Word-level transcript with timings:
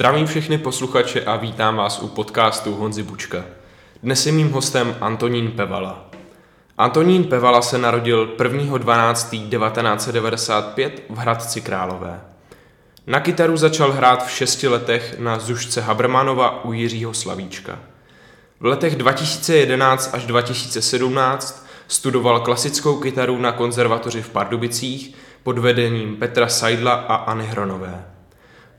Zdravím 0.00 0.26
všechny 0.26 0.58
posluchače 0.58 1.24
a 1.24 1.36
vítám 1.36 1.76
vás 1.76 2.02
u 2.02 2.08
podcastu 2.08 2.74
Honzi 2.74 3.02
Bučka. 3.02 3.44
Dnes 4.02 4.26
je 4.26 4.32
mým 4.32 4.52
hostem 4.52 4.96
Antonín 5.00 5.50
Pevala. 5.50 6.10
Antonín 6.78 7.24
Pevala 7.24 7.62
se 7.62 7.78
narodil 7.78 8.26
1.12.1995 8.26 10.90
v 11.10 11.16
Hradci 11.16 11.60
Králové. 11.60 12.20
Na 13.06 13.20
kytaru 13.20 13.56
začal 13.56 13.92
hrát 13.92 14.26
v 14.26 14.30
šesti 14.30 14.68
letech 14.68 15.14
na 15.18 15.38
Zušce 15.38 15.80
Habermanova 15.80 16.64
u 16.64 16.72
Jiřího 16.72 17.14
Slavíčka. 17.14 17.78
V 18.60 18.64
letech 18.64 18.96
2011 18.96 20.10
až 20.12 20.26
2017 20.26 21.66
studoval 21.88 22.40
klasickou 22.40 22.96
kytaru 22.96 23.38
na 23.38 23.52
konzervatoři 23.52 24.22
v 24.22 24.30
Pardubicích 24.30 25.14
pod 25.42 25.58
vedením 25.58 26.16
Petra 26.16 26.48
Seidla 26.48 26.92
a 26.92 27.14
Anny 27.14 27.46
Hronové. 27.46 28.04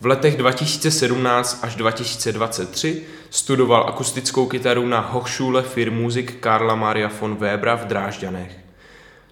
V 0.02 0.06
letech 0.06 0.38
2017 0.38 1.60
až 1.64 1.76
2023 1.76 3.06
studoval 3.30 3.84
akustickou 3.88 4.46
kytaru 4.46 4.88
na 4.88 5.00
Hochschule 5.00 5.62
für 5.62 5.92
Musik 5.92 6.40
Karla 6.40 6.76
Maria 6.76 7.10
von 7.20 7.36
Webera 7.36 7.76
v 7.76 7.86
Drážďanech. 7.86 8.58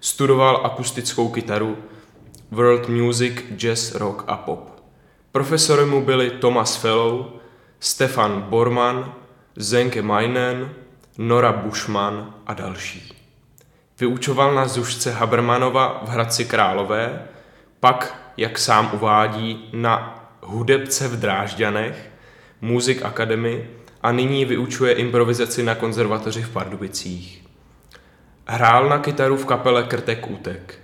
Studoval 0.00 0.60
akustickou 0.64 1.28
kytaru 1.28 1.76
World 2.50 2.88
Music, 2.88 3.44
Jazz, 3.56 3.94
Rock 3.94 4.24
a 4.26 4.36
Pop. 4.36 4.82
Profesory 5.32 5.86
mu 5.86 6.04
byli 6.04 6.30
Thomas 6.30 6.76
Fellow, 6.76 7.26
Stefan 7.80 8.42
Borman, 8.42 9.12
Zenke 9.56 10.02
Meinen, 10.02 10.70
Nora 11.18 11.52
Bushman 11.52 12.34
a 12.46 12.54
další. 12.54 13.14
Vyučoval 14.00 14.54
na 14.54 14.68
Zušce 14.68 15.12
Habermanova 15.12 16.02
v 16.04 16.08
Hradci 16.08 16.44
Králové, 16.44 17.26
pak, 17.80 18.32
jak 18.36 18.58
sám 18.58 18.90
uvádí, 18.94 19.68
na 19.72 20.19
hudebce 20.50 21.08
v 21.08 21.20
Drážďanech, 21.20 22.10
Music 22.60 23.02
Academy 23.02 23.66
a 24.02 24.12
nyní 24.12 24.44
vyučuje 24.44 24.92
improvizaci 24.92 25.62
na 25.62 25.74
konzervatoři 25.74 26.42
v 26.42 26.50
Pardubicích. 26.50 27.44
Hrál 28.46 28.88
na 28.88 28.98
kytaru 28.98 29.36
v 29.36 29.46
kapele 29.46 29.82
Krtek 29.82 30.30
Útek. 30.30 30.78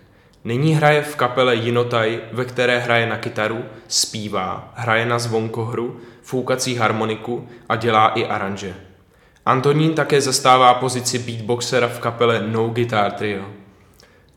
Nyní 0.44 0.74
hraje 0.74 1.02
v 1.02 1.16
kapele 1.16 1.54
Jinotaj, 1.54 2.20
ve 2.32 2.44
které 2.44 2.78
hraje 2.78 3.06
na 3.06 3.16
kytaru, 3.16 3.64
zpívá, 3.88 4.72
hraje 4.74 5.06
na 5.06 5.18
zvonkohru, 5.18 6.00
foukací 6.22 6.74
harmoniku 6.74 7.48
a 7.68 7.76
dělá 7.76 8.08
i 8.08 8.26
aranže. 8.26 8.74
Antonín 9.46 9.94
také 9.94 10.20
zastává 10.20 10.74
pozici 10.74 11.18
beatboxera 11.18 11.88
v 11.88 11.98
kapele 11.98 12.44
No 12.46 12.68
Guitar 12.68 13.12
Trio. 13.12 13.44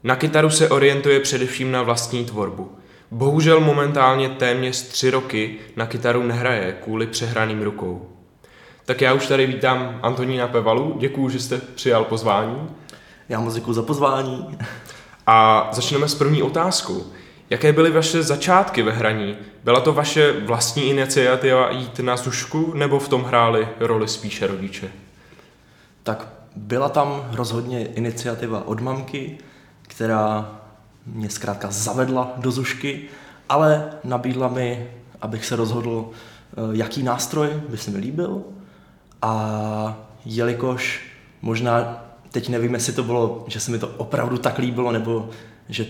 Na 0.03 0.16
kytaru 0.16 0.50
se 0.50 0.69
orientuje 0.69 1.19
především 1.19 1.72
na 1.72 1.81
vlastní 1.81 2.25
tvorbu. 2.25 2.78
Bohužel 3.12 3.60
momentálně 3.60 4.30
téměř 4.30 4.82
tři 4.82 5.10
roky 5.10 5.58
na 5.76 5.86
kytaru 5.86 6.24
nehraje 6.24 6.78
kvůli 6.84 7.08
přehraným 7.08 7.62
rukou. 7.62 8.10
Tak 8.86 9.02
já 9.02 9.14
už 9.14 9.28
tady 9.28 9.48
vítám 9.48 10.00
Antonína 10.04 10.48
Pevalu, 10.48 10.96
děkuji, 11.00 11.30
že 11.30 11.40
jste 11.40 11.58
přijal 11.58 12.04
pozvání. 12.04 12.70
Já 13.30 13.40
moc 13.40 13.54
děkuji 13.54 13.74
za 13.74 13.84
pozvání. 13.84 14.58
A 15.28 15.70
začneme 15.72 16.08
s 16.08 16.16
první 16.16 16.44
otázkou. 16.44 17.06
Jaké 17.50 17.74
byly 17.74 17.92
vaše 17.92 18.24
začátky 18.24 18.82
ve 18.82 18.92
hraní? 18.92 19.38
Byla 19.64 19.80
to 19.80 19.94
vaše 19.94 20.40
vlastní 20.40 20.90
iniciativa 20.90 21.72
jít 21.72 22.00
na 22.00 22.18
zušku, 22.18 22.74
nebo 22.74 23.00
v 23.00 23.10
tom 23.10 23.24
hráli 23.24 23.68
roli 23.80 24.08
spíše 24.08 24.48
rodiče? 24.48 24.92
Tak 26.04 26.28
byla 26.56 26.90
tam 26.90 27.30
rozhodně 27.31 27.86
iniciativa 27.86 28.68
od 28.68 28.80
mamky, 28.80 29.38
která 29.81 30.59
mě 31.14 31.30
zkrátka 31.30 31.72
zavedla 31.72 32.34
do 32.38 32.52
zušky, 32.52 33.02
ale 33.50 33.90
nabídla 34.03 34.47
mi, 34.47 34.90
abych 35.22 35.46
se 35.46 35.56
rozhodl, 35.56 36.09
eh, 36.12 36.56
jaký 36.72 37.03
nástroj 37.03 37.62
by 37.70 37.78
se 37.78 37.92
mi 37.92 37.97
líbil. 37.97 38.44
A 39.22 39.98
jelikož 40.25 41.02
možná 41.42 42.06
teď 42.31 42.50
nevím, 42.50 42.74
jestli 42.74 42.94
to 42.94 43.03
bylo, 43.03 43.46
že 43.48 43.59
se 43.59 43.72
mi 43.72 43.80
to 43.80 43.88
opravdu 43.88 44.38
tak 44.38 44.58
líbilo, 44.58 44.92
nebo 44.92 45.30
že 45.69 45.86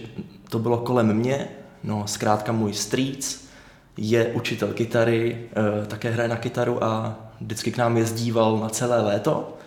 to 0.49 0.59
bylo 0.59 0.77
kolem 0.77 1.13
mě, 1.13 1.47
no 1.83 2.03
zkrátka 2.07 2.51
můj 2.51 2.73
strýc 2.73 3.49
je 3.97 4.27
učitel 4.27 4.73
kytary, 4.73 5.49
eh, 5.51 5.85
také 5.85 6.09
hraje 6.09 6.29
na 6.29 6.35
kytaru 6.35 6.83
a 6.83 7.15
vždycky 7.41 7.71
k 7.71 7.77
nám 7.77 7.97
jezdíval 7.97 8.57
na 8.57 8.69
celé 8.69 9.01
léto 9.01 9.57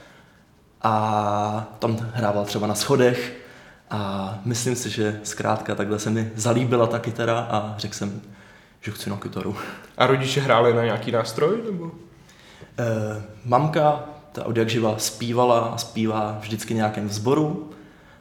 a 0.82 1.74
tam 1.78 1.96
hrával 2.14 2.44
třeba 2.44 2.66
na 2.66 2.74
schodech 2.74 3.41
a 3.92 4.38
myslím 4.44 4.76
si, 4.76 4.90
že 4.90 5.20
zkrátka 5.22 5.74
takhle 5.74 5.98
se 5.98 6.10
mi 6.10 6.32
zalíbila 6.36 6.86
ta 6.86 6.98
kytara 6.98 7.38
a 7.38 7.74
řekl 7.78 7.94
jsem, 7.94 8.20
že 8.80 8.90
chci 8.90 9.10
na 9.10 9.16
kytaru. 9.16 9.56
A 9.98 10.06
rodiče 10.06 10.40
hráli 10.40 10.74
na 10.74 10.84
nějaký 10.84 11.10
nástroj? 11.12 11.58
Nebo? 11.64 11.90
E, 12.78 13.22
mamka, 13.44 14.04
ta 14.32 14.46
od 14.46 14.56
jak 14.56 14.68
živa 14.68 14.94
zpívala 14.98 15.60
a 15.60 15.78
zpívá 15.78 16.38
vždycky 16.40 16.74
nějakém 16.74 17.08
vzboru. 17.08 17.70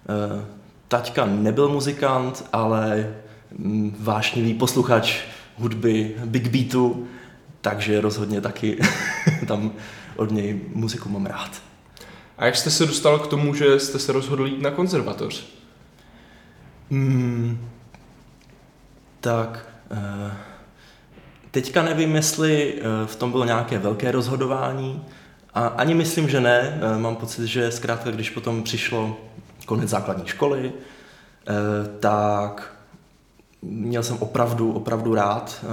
E, 0.09 0.45
taťka 0.87 1.25
nebyl 1.25 1.69
muzikant, 1.69 2.45
ale 2.53 3.13
mm, 3.57 3.95
vášnivý 3.99 4.53
posluchač 4.53 5.19
hudby 5.57 6.15
Big 6.25 6.47
Beatu, 6.47 7.07
takže 7.61 8.01
rozhodně 8.01 8.41
taky 8.41 8.79
tam 9.47 9.71
od 10.15 10.31
něj 10.31 10.61
muziku 10.73 11.09
mám 11.09 11.25
rád. 11.25 11.51
A 12.37 12.45
jak 12.45 12.55
jste 12.55 12.69
se 12.71 12.85
dostal 12.85 13.19
k 13.19 13.27
tomu, 13.27 13.55
že 13.55 13.79
jste 13.79 13.99
se 13.99 14.11
rozhodl 14.11 14.45
jít 14.45 14.61
na 14.61 14.71
konzervatoř? 14.71 15.60
Hmm, 16.91 17.69
tak 19.19 19.65
uh, 19.91 20.31
teďka 21.51 21.81
nevím, 21.81 22.15
jestli 22.15 22.73
uh, 22.73 23.07
v 23.07 23.15
tom 23.15 23.31
bylo 23.31 23.45
nějaké 23.45 23.79
velké 23.79 24.11
rozhodování. 24.11 25.05
A 25.53 25.67
ani 25.67 25.93
myslím, 25.93 26.29
že 26.29 26.41
ne. 26.41 26.81
Uh, 26.93 27.01
mám 27.01 27.15
pocit, 27.15 27.47
že 27.47 27.71
zkrátka, 27.71 28.11
když 28.11 28.29
potom 28.29 28.63
přišlo 28.63 29.17
konec 29.65 29.89
základní 29.89 30.27
školy, 30.27 30.73
tak 31.99 32.73
měl 33.61 34.03
jsem 34.03 34.17
opravdu, 34.19 34.73
opravdu 34.73 35.15
rád 35.15 35.65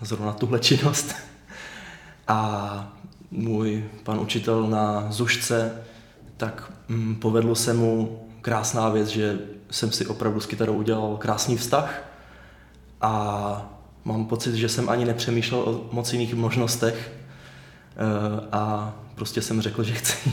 zrovna 0.00 0.32
tuhle 0.32 0.58
činnost. 0.58 1.14
A 2.28 2.92
můj 3.30 3.84
pan 4.02 4.20
učitel 4.20 4.66
na 4.66 5.06
Zušce, 5.10 5.82
tak 6.36 6.72
mm, 6.88 7.14
povedlo 7.14 7.54
se 7.54 7.74
mu 7.74 8.20
krásná 8.40 8.88
věc, 8.88 9.08
že 9.08 9.38
jsem 9.70 9.92
si 9.92 10.06
opravdu 10.06 10.40
s 10.40 10.46
kytarou 10.46 10.74
udělal 10.74 11.16
krásný 11.16 11.56
vztah 11.56 12.02
a 13.00 13.72
mám 14.04 14.26
pocit, 14.26 14.54
že 14.54 14.68
jsem 14.68 14.88
ani 14.88 15.04
nepřemýšlel 15.04 15.60
o 15.60 15.80
moc 15.92 16.12
jiných 16.12 16.34
možnostech 16.34 17.12
eh, 17.12 18.48
a 18.52 18.94
prostě 19.14 19.42
jsem 19.42 19.60
řekl, 19.60 19.82
že 19.82 19.92
chci. 19.92 20.32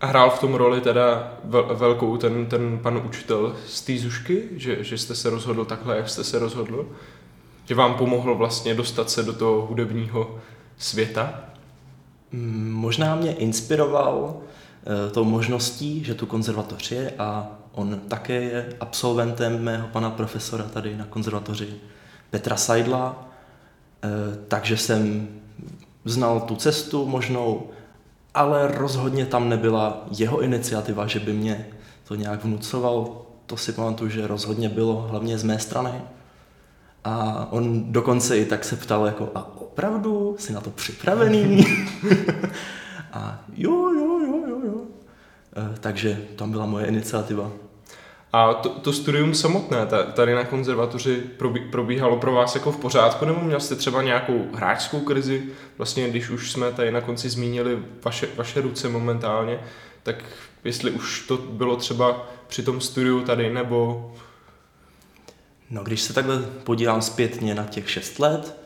A 0.00 0.06
hrál 0.06 0.30
v 0.30 0.40
tom 0.40 0.54
roli 0.54 0.80
teda 0.80 1.32
velkou 1.74 2.16
ten, 2.16 2.46
ten 2.46 2.78
pan 2.78 3.02
učitel 3.06 3.56
z 3.66 3.80
té 3.80 3.98
zušky, 3.98 4.48
že, 4.56 4.84
že 4.84 4.98
jste 4.98 5.14
se 5.14 5.30
rozhodl 5.30 5.64
takhle, 5.64 5.96
jak 5.96 6.08
jste 6.08 6.24
se 6.24 6.38
rozhodl? 6.38 6.88
Že 7.64 7.74
vám 7.74 7.94
pomohl 7.94 8.34
vlastně 8.34 8.74
dostat 8.74 9.10
se 9.10 9.22
do 9.22 9.32
toho 9.32 9.66
hudebního 9.66 10.38
světa? 10.76 11.40
Mm, 12.32 12.72
možná 12.72 13.14
mě 13.14 13.32
inspiroval 13.32 14.40
Eh, 14.88 15.10
tou 15.10 15.24
možností, 15.24 16.04
že 16.04 16.14
tu 16.14 16.26
konzervatoř 16.26 16.90
je 16.90 17.12
a 17.18 17.48
on 17.78 18.00
také 18.08 18.34
je 18.34 18.76
absolventem 18.80 19.62
mého 19.62 19.88
pana 19.88 20.10
profesora 20.10 20.64
tady 20.64 20.96
na 20.96 21.04
konzervatoři 21.04 21.74
Petra 22.30 22.56
Seidla, 22.56 23.28
eh, 24.04 24.08
takže 24.48 24.76
jsem 24.76 25.28
znal 26.04 26.40
tu 26.40 26.56
cestu 26.56 27.06
možnou, 27.06 27.70
ale 28.34 28.68
rozhodně 28.68 29.26
tam 29.26 29.48
nebyla 29.48 30.06
jeho 30.18 30.40
iniciativa, 30.40 31.06
že 31.06 31.20
by 31.20 31.32
mě 31.32 31.66
to 32.08 32.14
nějak 32.14 32.44
vnucoval. 32.44 33.22
To 33.46 33.56
si 33.56 33.72
pamatuju, 33.72 34.10
že 34.10 34.26
rozhodně 34.26 34.68
bylo 34.68 35.06
hlavně 35.10 35.38
z 35.38 35.42
mé 35.42 35.58
strany. 35.58 36.02
A 37.04 37.46
on 37.50 37.92
dokonce 37.92 38.38
i 38.38 38.44
tak 38.44 38.64
se 38.64 38.76
ptal, 38.76 39.06
jako, 39.06 39.30
a 39.34 39.56
opravdu 39.56 40.36
jsi 40.38 40.52
na 40.52 40.60
to 40.60 40.70
připravený? 40.70 41.66
a 43.12 43.44
jo, 43.56 43.92
jo, 43.92 44.18
jo, 44.20 44.42
jo, 44.48 44.60
jo. 44.64 44.80
E, 45.56 45.78
takže 45.80 46.20
tam 46.36 46.50
byla 46.50 46.66
moje 46.66 46.86
iniciativa. 46.86 47.50
A 48.32 48.54
to, 48.54 48.68
to 48.68 48.92
studium 48.92 49.34
samotné 49.34 49.86
tady 50.14 50.34
na 50.34 50.44
konzervatoři 50.44 51.22
probíhalo 51.70 52.16
pro 52.16 52.32
vás 52.32 52.54
jako 52.54 52.72
v 52.72 52.76
pořádku, 52.76 53.24
nebo 53.24 53.40
měl 53.40 53.60
jste 53.60 53.76
třeba 53.76 54.02
nějakou 54.02 54.46
hráčskou 54.54 55.00
krizi? 55.00 55.42
Vlastně, 55.78 56.08
když 56.08 56.30
už 56.30 56.52
jsme 56.52 56.72
tady 56.72 56.90
na 56.90 57.00
konci 57.00 57.30
zmínili 57.30 57.78
vaše, 58.04 58.28
vaše 58.36 58.60
ruce 58.60 58.88
momentálně, 58.88 59.60
tak 60.02 60.24
jestli 60.64 60.90
už 60.90 61.26
to 61.26 61.36
bylo 61.36 61.76
třeba 61.76 62.26
při 62.46 62.62
tom 62.62 62.80
studiu 62.80 63.20
tady, 63.20 63.52
nebo... 63.52 64.12
No, 65.70 65.84
když 65.84 66.00
se 66.00 66.12
takhle 66.12 66.38
podívám 66.64 67.02
zpětně 67.02 67.54
na 67.54 67.64
těch 67.64 67.90
šest 67.90 68.18
let, 68.18 68.56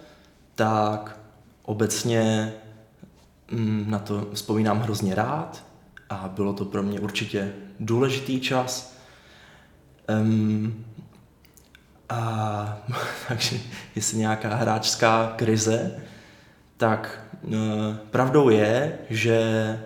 tak 0.54 1.16
obecně 1.62 2.52
Mm, 3.52 3.84
na 3.88 3.98
to 3.98 4.26
vzpomínám 4.34 4.80
hrozně 4.80 5.14
rád 5.14 5.64
a 6.10 6.28
bylo 6.28 6.52
to 6.52 6.64
pro 6.64 6.82
mě 6.82 7.00
určitě 7.00 7.52
důležitý 7.80 8.40
čas. 8.40 8.96
Um, 10.08 10.84
a 12.08 12.78
takže 13.28 13.56
jestli 13.94 14.18
nějaká 14.18 14.54
hráčská 14.54 15.32
krize, 15.36 15.90
tak 16.76 17.20
e, 17.44 17.48
pravdou 18.10 18.48
je, 18.48 18.98
že 19.10 19.34
e, 19.34 19.78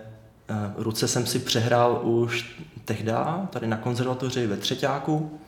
ruce 0.77 1.07
jsem 1.07 1.25
si 1.25 1.39
přehrál 1.39 2.01
už 2.03 2.61
tehdy, 2.85 3.11
tady 3.49 3.67
na 3.67 3.77
konzervatoři 3.77 4.47
ve 4.47 4.57
třetíku, 4.57 5.39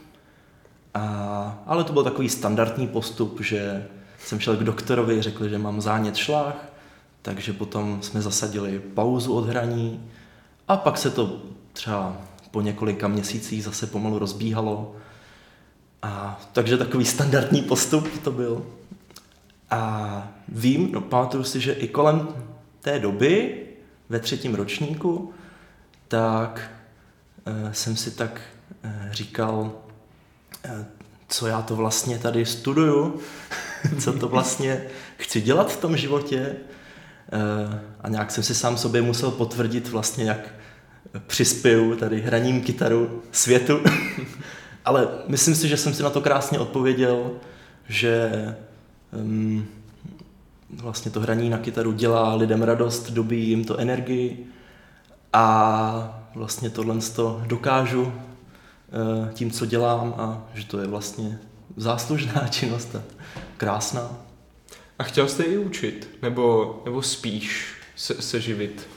a, 0.94 1.64
ale 1.66 1.84
to 1.84 1.94
byl 1.94 2.04
takový 2.04 2.30
standardní 2.30 2.88
postup, 2.88 3.42
že 3.42 3.88
jsem 4.20 4.40
šel 4.40 4.58
k 4.58 4.64
doktorovi, 4.64 5.22
řekl, 5.22 5.50
že 5.50 5.58
mám 5.58 5.82
zánět 5.82 6.16
šlách, 6.16 6.66
takže 7.22 7.54
potom 7.54 8.02
jsme 8.02 8.22
zasadili 8.22 8.80
pauzu 8.80 9.34
od 9.34 9.48
hraní. 9.48 10.12
A 10.68 10.78
pak 10.78 10.98
se 10.98 11.10
to 11.10 11.42
třeba 11.74 12.18
po 12.52 12.62
několika 12.62 13.08
měsících 13.08 13.64
zase 13.64 13.88
pomalu 13.88 14.20
rozbíhalo. 14.20 14.96
A, 16.02 16.42
takže 16.54 16.78
takový 16.78 17.06
standardní 17.06 17.62
postup 17.62 18.24
to 18.24 18.32
byl. 18.32 18.66
A 19.70 20.32
vím, 20.48 20.92
no 20.92 21.02
pamatuju 21.02 21.44
si, 21.44 21.60
že 21.60 21.74
i 21.74 21.88
kolem 21.88 22.28
té 22.82 23.00
doby, 23.00 23.66
ve 24.10 24.20
třetím 24.20 24.56
ročníku, 24.56 25.34
tak 26.08 26.72
e, 27.46 27.74
jsem 27.74 27.96
si 27.96 28.12
tak 28.12 28.42
e, 28.84 29.10
říkal, 29.12 29.72
e, 30.66 30.86
co 31.28 31.48
já 31.48 31.62
to 31.62 31.76
vlastně 31.76 32.20
tady 32.20 32.46
studuju, 32.46 33.20
co 34.00 34.14
to 34.14 34.28
vlastně 34.28 34.86
chci 35.18 35.42
dělat 35.42 35.72
v 35.72 35.82
tom 35.82 35.98
životě. 35.98 36.40
E, 36.40 36.56
a 38.02 38.10
nějak 38.10 38.32
jsem 38.32 38.44
si 38.44 38.56
sám 38.56 38.78
sobě 38.78 39.02
musel 39.02 39.32
potvrdit 39.32 39.90
vlastně, 39.90 40.24
jak 40.24 40.59
přispěju 41.28 41.96
tady 41.96 42.22
hraním 42.22 42.62
kytaru 42.62 43.22
světu. 43.32 43.80
Ale 44.86 45.08
myslím 45.28 45.56
si, 45.56 45.68
že 45.68 45.78
jsem 45.78 45.94
si 45.94 46.04
na 46.04 46.10
to 46.10 46.22
krásně 46.22 46.60
odpověděl, 46.60 47.32
že 47.88 48.32
um, 49.12 49.68
vlastně 50.70 51.12
to 51.12 51.20
hraní 51.20 51.50
na 51.50 51.58
kytaru 51.58 51.92
dělá 51.92 52.36
lidem 52.36 52.62
radost, 52.62 53.12
dobí 53.12 53.50
jim 53.50 53.66
to 53.66 53.78
energii 53.78 54.46
a 55.34 56.30
vlastně 56.36 56.70
tohle 56.70 56.98
to 57.16 57.44
dokážu 57.48 58.02
uh, 58.02 58.12
tím, 59.34 59.52
co 59.52 59.66
dělám 59.66 60.14
a 60.18 60.48
že 60.54 60.66
to 60.66 60.80
je 60.80 60.88
vlastně 60.88 61.40
záslužná 61.78 62.48
činnost 62.50 62.96
a 62.96 63.04
krásná. 63.58 64.10
A 65.00 65.04
chtěl 65.04 65.28
jste 65.28 65.44
i 65.44 65.58
učit? 65.58 66.10
Nebo, 66.22 66.82
nebo 66.86 67.02
spíš 67.02 67.74
se, 67.96 68.22
se 68.22 68.42
živit? 68.42 68.88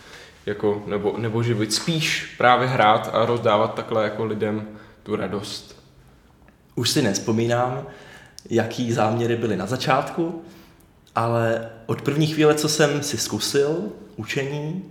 Jako, 0.46 0.82
nebo, 0.86 1.14
nebo 1.18 1.42
živit? 1.42 1.74
Spíš 1.74 2.34
právě 2.38 2.68
hrát 2.68 3.10
a 3.12 3.26
rozdávat 3.26 3.74
takhle 3.74 4.04
jako 4.04 4.24
lidem 4.24 4.68
tu 5.02 5.16
radost? 5.16 5.82
Už 6.74 6.90
si 6.90 7.02
nespomínám, 7.02 7.86
jaký 8.50 8.92
záměry 8.92 9.36
byly 9.36 9.56
na 9.56 9.66
začátku, 9.66 10.42
ale 11.14 11.70
od 11.86 12.02
první 12.02 12.26
chvíle, 12.26 12.54
co 12.54 12.68
jsem 12.68 13.02
si 13.02 13.18
zkusil 13.18 13.92
učení, 14.16 14.90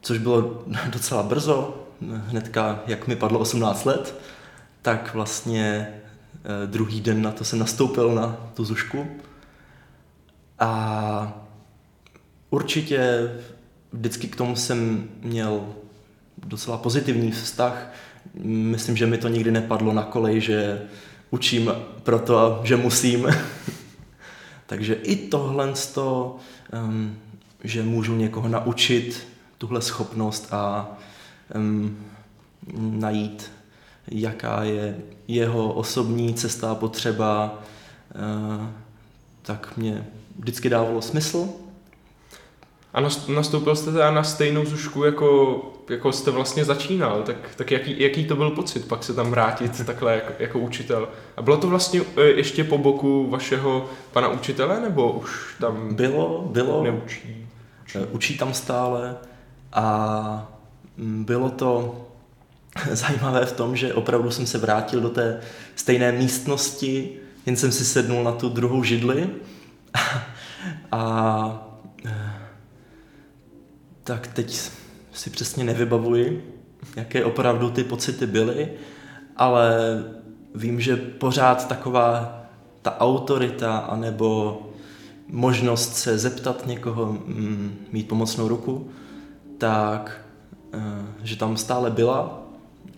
což 0.00 0.18
bylo 0.18 0.64
docela 0.88 1.22
brzo, 1.22 1.86
hnedka 2.26 2.80
jak 2.86 3.06
mi 3.06 3.16
padlo 3.16 3.38
18 3.38 3.84
let, 3.84 4.20
tak 4.82 5.14
vlastně 5.14 5.88
eh, 6.44 6.66
druhý 6.66 7.00
den 7.00 7.22
na 7.22 7.32
to 7.32 7.44
jsem 7.44 7.58
nastoupil 7.58 8.14
na 8.14 8.50
tu 8.54 8.64
zušku. 8.64 9.06
A 10.58 11.44
určitě 12.50 13.30
vždycky 13.92 14.28
k 14.28 14.36
tomu 14.36 14.56
jsem 14.56 15.08
měl 15.22 15.66
docela 16.46 16.76
pozitivní 16.76 17.30
vztah. 17.30 17.92
Myslím, 18.44 18.96
že 18.96 19.06
mi 19.06 19.18
to 19.18 19.28
nikdy 19.28 19.50
nepadlo 19.50 19.92
na 19.92 20.02
kolej, 20.02 20.40
že 20.40 20.82
učím 21.30 21.72
proto, 22.02 22.60
že 22.64 22.76
musím. 22.76 23.26
Takže 24.66 24.94
i 24.94 25.16
tohle, 25.16 25.72
to, 25.94 26.36
um, 26.84 27.16
že 27.64 27.82
můžu 27.82 28.16
někoho 28.16 28.48
naučit 28.48 29.28
tuhle 29.58 29.82
schopnost 29.82 30.48
a 30.52 30.88
um, 31.54 31.96
najít, 32.78 33.50
jaká 34.08 34.62
je 34.62 34.98
jeho 35.28 35.72
osobní 35.72 36.34
cesta 36.34 36.70
a 36.70 36.74
potřeba, 36.74 37.62
uh, 38.58 38.66
tak 39.42 39.76
mě 39.76 40.06
vždycky 40.38 40.68
dávalo 40.68 41.02
smysl. 41.02 41.48
A 42.94 43.00
nastoupil 43.28 43.76
jste 43.76 43.92
teda 43.92 44.10
na 44.10 44.22
stejnou 44.22 44.64
zušku, 44.64 45.04
jako, 45.04 45.60
jako 45.88 46.12
jste 46.12 46.30
vlastně 46.30 46.64
začínal, 46.64 47.22
tak, 47.22 47.36
tak 47.56 47.70
jaký, 47.70 48.02
jaký 48.02 48.24
to 48.24 48.36
byl 48.36 48.50
pocit 48.50 48.88
pak 48.88 49.04
se 49.04 49.14
tam 49.14 49.30
vrátit 49.30 49.84
takhle 49.86 50.14
jako, 50.14 50.32
jako 50.38 50.58
učitel? 50.58 51.08
A 51.36 51.42
bylo 51.42 51.56
to 51.56 51.68
vlastně 51.68 52.00
e, 52.16 52.22
ještě 52.22 52.64
po 52.64 52.78
boku 52.78 53.30
vašeho 53.30 53.90
pana 54.12 54.28
učitele, 54.28 54.80
nebo 54.80 55.12
už 55.12 55.54
tam 55.60 55.94
bylo, 55.94 56.48
bylo, 56.52 56.82
neučí? 56.84 57.46
Učí, 57.84 57.98
e, 57.98 58.06
učí 58.06 58.38
tam 58.38 58.54
stále 58.54 59.16
a 59.72 60.52
mm, 60.96 61.24
bylo 61.24 61.50
to 61.50 62.00
zajímavé 62.90 63.46
v 63.46 63.52
tom, 63.52 63.76
že 63.76 63.94
opravdu 63.94 64.30
jsem 64.30 64.46
se 64.46 64.58
vrátil 64.58 65.00
do 65.00 65.08
té 65.08 65.40
stejné 65.76 66.12
místnosti, 66.12 67.16
jen 67.46 67.56
jsem 67.56 67.72
si 67.72 67.84
sednul 67.84 68.24
na 68.24 68.32
tu 68.32 68.48
druhou 68.48 68.82
židli 68.84 69.30
a 70.92 71.69
tak 74.10 74.26
teď 74.26 74.60
si 75.12 75.30
přesně 75.30 75.64
nevybavuji, 75.64 76.54
jaké 76.96 77.24
opravdu 77.24 77.70
ty 77.70 77.84
pocity 77.84 78.26
byly, 78.26 78.68
ale 79.36 79.74
vím, 80.54 80.80
že 80.80 80.96
pořád 80.96 81.68
taková 81.68 82.42
ta 82.82 83.00
autorita 83.00 83.78
anebo 83.78 84.60
možnost 85.28 85.96
se 85.96 86.18
zeptat 86.18 86.66
někoho, 86.66 87.12
mm, 87.12 87.86
mít 87.92 88.08
pomocnou 88.08 88.48
ruku, 88.48 88.90
tak 89.58 90.20
eh, 90.72 90.78
že 91.22 91.36
tam 91.36 91.56
stále 91.56 91.90
byla 91.90 92.42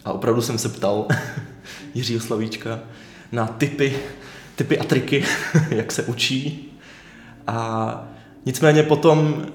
a 0.05 0.12
opravdu 0.12 0.43
jsem 0.43 0.58
se 0.58 0.69
ptal 0.69 1.06
Jiřího 1.94 2.20
Slavíčka 2.20 2.81
na 3.32 3.47
typy, 3.47 3.97
typy 4.56 4.79
a 4.79 4.85
triky, 4.85 5.25
jak 5.70 5.93
se 5.93 6.03
učí. 6.03 6.73
A 7.46 8.08
nicméně 8.46 8.82
potom 8.82 9.46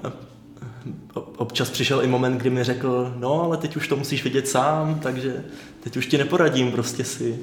občas 1.36 1.70
přišel 1.70 2.02
i 2.02 2.06
moment, 2.06 2.38
kdy 2.38 2.50
mi 2.50 2.64
řekl, 2.64 3.14
no 3.16 3.42
ale 3.42 3.56
teď 3.56 3.76
už 3.76 3.88
to 3.88 3.96
musíš 3.96 4.24
vidět 4.24 4.48
sám, 4.48 5.00
takže 5.02 5.44
teď 5.80 5.96
už 5.96 6.06
ti 6.06 6.18
neporadím, 6.18 6.72
prostě 6.72 7.04
si 7.04 7.38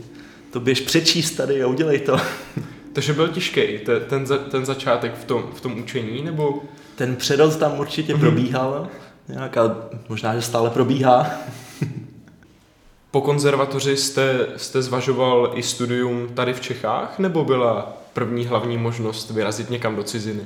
to 0.51 0.60
běž 0.60 0.82
přečíst 0.82 1.32
tady 1.32 1.63
a 1.63 1.67
udělej 1.67 2.00
to. 2.00 2.17
Takže 2.94 3.13
byl 3.13 3.27
těžký 3.27 3.62
ten, 4.10 4.25
ten 4.51 4.65
začátek 4.65 5.15
v 5.15 5.24
tom, 5.24 5.44
v 5.55 5.62
tom 5.62 5.79
učení, 5.79 6.24
nebo? 6.24 6.62
Ten 6.96 7.15
předost 7.15 7.60
tam 7.60 7.79
určitě 7.79 8.13
mm-hmm. 8.13 8.20
probíhal, 8.20 8.88
nějaká, 9.27 9.75
možná, 10.10 10.36
že 10.36 10.41
stále 10.41 10.70
probíhá. 10.70 11.32
po 13.12 13.22
konzervatoři 13.22 13.98
jste, 13.98 14.48
jste 14.58 14.82
zvažoval 14.82 15.51
i 15.55 15.63
studium 15.63 16.27
tady 16.34 16.53
v 16.53 16.62
Čechách, 16.62 17.20
nebo 17.20 17.46
byla 17.46 17.98
první 18.13 18.46
hlavní 18.46 18.77
možnost 18.77 19.32
vyrazit 19.32 19.70
někam 19.70 19.96
do 19.96 20.03
ciziny? 20.03 20.44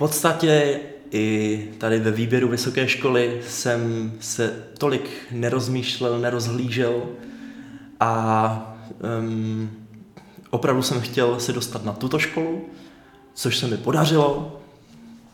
Podstatě 0.00 0.80
i 1.10 1.68
tady 1.78 1.98
ve 1.98 2.10
výběru 2.10 2.48
vysoké 2.48 2.88
školy 2.88 3.40
jsem 3.48 4.12
se 4.20 4.64
tolik 4.78 5.10
nerozmýšlel, 5.30 6.18
nerozhlížel 6.18 7.02
a 8.00 8.76
um, 9.20 9.70
opravdu 10.50 10.82
jsem 10.82 11.00
chtěl 11.00 11.40
se 11.40 11.52
dostat 11.52 11.84
na 11.84 11.92
tuto 11.92 12.18
školu, 12.18 12.64
což 13.34 13.58
se 13.58 13.66
mi 13.66 13.76
podařilo, 13.76 14.60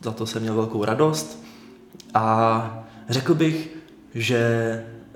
za 0.02 0.12
to 0.12 0.26
jsem 0.26 0.42
měl 0.42 0.54
velkou 0.54 0.84
radost 0.84 1.44
a 2.14 2.86
řekl 3.08 3.34
bych, 3.34 3.70
že 4.14 4.40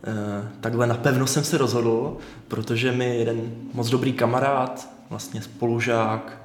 uh, 0.07 0.49
takhle 0.61 0.87
napevno 0.87 1.26
jsem 1.26 1.45
se 1.45 1.59
rozhodl, 1.59 2.16
protože 2.49 2.92
mi 2.92 3.19
jeden 3.19 3.52
moc 3.75 3.90
dobrý 3.90 4.12
kamarád, 4.12 4.88
vlastně 5.09 5.42
spolužák, 5.42 6.42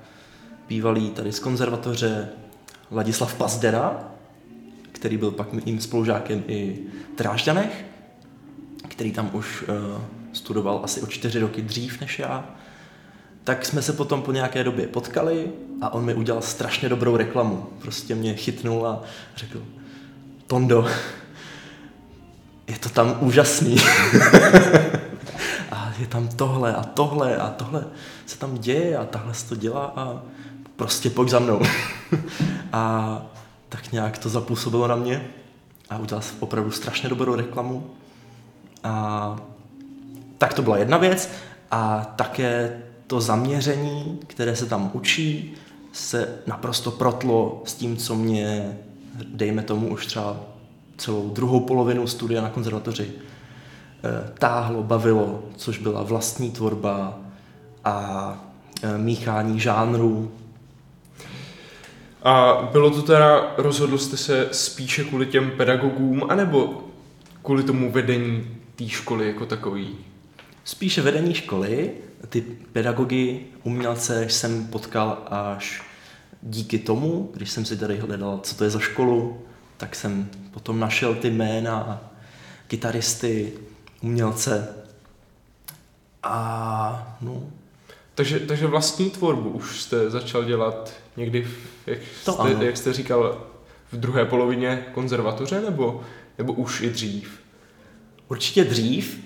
bývalý 0.70 1.10
tady 1.10 1.32
z 1.32 1.40
konzervatoře, 1.40 2.30
Ladislav 2.92 3.36
Pazdera, 3.36 4.04
který 4.92 5.18
byl 5.18 5.32
pak 5.32 5.54
mým 5.54 5.82
spolužákem 5.82 6.44
i 6.48 6.80
v 7.14 7.18
Drážďanech, 7.18 7.86
který 8.88 9.12
tam 9.12 9.30
už 9.34 9.62
uh, 9.62 10.02
studoval 10.34 10.82
asi 10.84 11.02
o 11.02 11.08
čtyři 11.08 11.40
roky 11.40 11.62
dřív 11.62 12.02
než 12.02 12.20
já, 12.20 12.50
tak 13.44 13.66
jsme 13.66 13.82
se 13.82 13.94
potom 13.94 14.22
po 14.22 14.32
nějaké 14.32 14.64
době 14.64 14.88
potkali 14.88 15.52
a 15.82 15.94
on 15.94 16.06
mi 16.06 16.14
udělal 16.14 16.42
strašně 16.42 16.90
dobrou 16.90 17.18
reklamu. 17.18 17.68
Prostě 17.82 18.16
mě 18.16 18.36
chytnul 18.36 18.88
a 18.88 19.04
řekl, 19.36 19.64
Tondo, 20.48 20.88
je 22.68 22.80
to 22.80 22.90
tam 22.90 23.18
úžasný. 23.20 23.76
a 25.72 25.94
je 26.00 26.08
tam 26.08 26.28
tohle 26.28 26.76
a 26.76 26.84
tohle 26.84 27.36
a 27.36 27.50
tohle 27.50 27.86
se 28.26 28.38
tam 28.38 28.58
děje 28.58 28.98
a 28.98 29.06
tahle 29.06 29.34
se 29.34 29.50
to 29.50 29.56
dělá 29.56 29.94
a 29.96 30.22
prostě 30.76 31.10
pojď 31.10 31.30
za 31.30 31.40
mnou. 31.40 31.62
a 32.74 33.22
tak 33.70 33.92
nějak 33.92 34.18
to 34.18 34.30
zapůsobilo 34.30 34.88
na 34.88 34.96
mě 34.96 35.28
a 35.90 35.98
udělal 35.98 36.22
jsem 36.22 36.38
opravdu 36.40 36.72
strašně 36.72 37.10
dobrou 37.10 37.36
reklamu. 37.36 37.90
A 38.84 39.36
tak 40.38 40.54
to 40.54 40.62
byla 40.62 40.78
jedna 40.78 40.98
věc 40.98 41.30
a 41.72 42.06
také 42.16 42.82
to 43.08 43.22
zaměření, 43.22 44.20
které 44.28 44.56
se 44.56 44.66
tam 44.66 44.92
učí, 44.94 45.54
se 45.92 46.38
naprosto 46.48 46.92
protlo 46.92 47.62
s 47.66 47.74
tím, 47.74 47.98
co 47.98 48.16
mě, 48.16 48.78
dejme 49.24 49.64
tomu, 49.64 49.88
už 49.88 50.06
třeba 50.06 50.38
celou 50.98 51.30
druhou 51.30 51.60
polovinu 51.60 52.08
studia 52.08 52.42
na 52.42 52.50
konzervatoři 52.50 53.12
eh, 53.12 54.32
táhlo, 54.40 54.84
bavilo, 54.84 55.44
což 55.58 55.78
byla 55.78 56.04
vlastní 56.04 56.52
tvorba 56.52 57.18
a 57.84 58.38
eh, 58.84 58.98
míchání 58.98 59.60
žánrů. 59.60 60.32
A 62.26 62.70
bylo 62.72 62.90
to 62.90 63.02
teda, 63.02 63.54
rozhodl 63.58 63.98
jste 63.98 64.18
se 64.18 64.50
spíše 64.52 65.04
kvůli 65.04 65.26
těm 65.26 65.52
pedagogům, 65.52 66.26
anebo 66.30 66.84
kvůli 67.44 67.64
tomu 67.64 67.92
vedení 67.92 68.58
té 68.76 68.90
školy 68.90 69.28
jako 69.28 69.46
takový? 69.46 69.98
Spíše 70.64 71.02
vedení 71.02 71.34
školy, 71.34 71.92
ty 72.30 72.42
pedagogy, 72.72 73.40
umělce 73.64 74.30
jsem 74.30 74.68
potkal 74.68 75.18
až 75.28 75.84
díky 76.42 76.80
tomu, 76.80 77.32
když 77.34 77.52
jsem 77.52 77.66
si 77.66 77.78
tady 77.78 77.98
hledal, 77.98 78.40
co 78.44 78.56
to 78.56 78.64
je 78.64 78.70
za 78.70 78.80
školu, 78.80 79.42
tak 79.78 79.96
jsem 79.96 80.30
potom 80.52 80.80
našel 80.80 81.16
ty 81.16 81.30
jména, 81.30 82.02
kytaristy, 82.68 83.54
umělce 84.02 84.76
a 86.24 87.18
no. 87.22 87.44
Takže, 88.16 88.40
takže 88.40 88.68
vlastní 88.68 89.10
tvorbu 89.10 89.50
už 89.50 89.82
jste 89.82 90.10
začal 90.10 90.44
dělat 90.44 90.94
někdy, 91.18 91.48
jak, 91.88 92.00
To 92.26 92.34
jste, 92.34 92.42
ano. 92.42 92.64
jak 92.64 92.78
jste 92.78 92.94
říkal, 92.94 93.48
v 93.92 93.98
druhé 93.98 94.26
polovině 94.26 94.86
konzervatoře, 94.94 95.62
nebo, 95.62 96.02
nebo 96.38 96.54
už 96.54 96.82
i 96.82 96.90
dřív? 96.90 97.40
Určitě 98.28 98.64
dřív, 98.64 99.20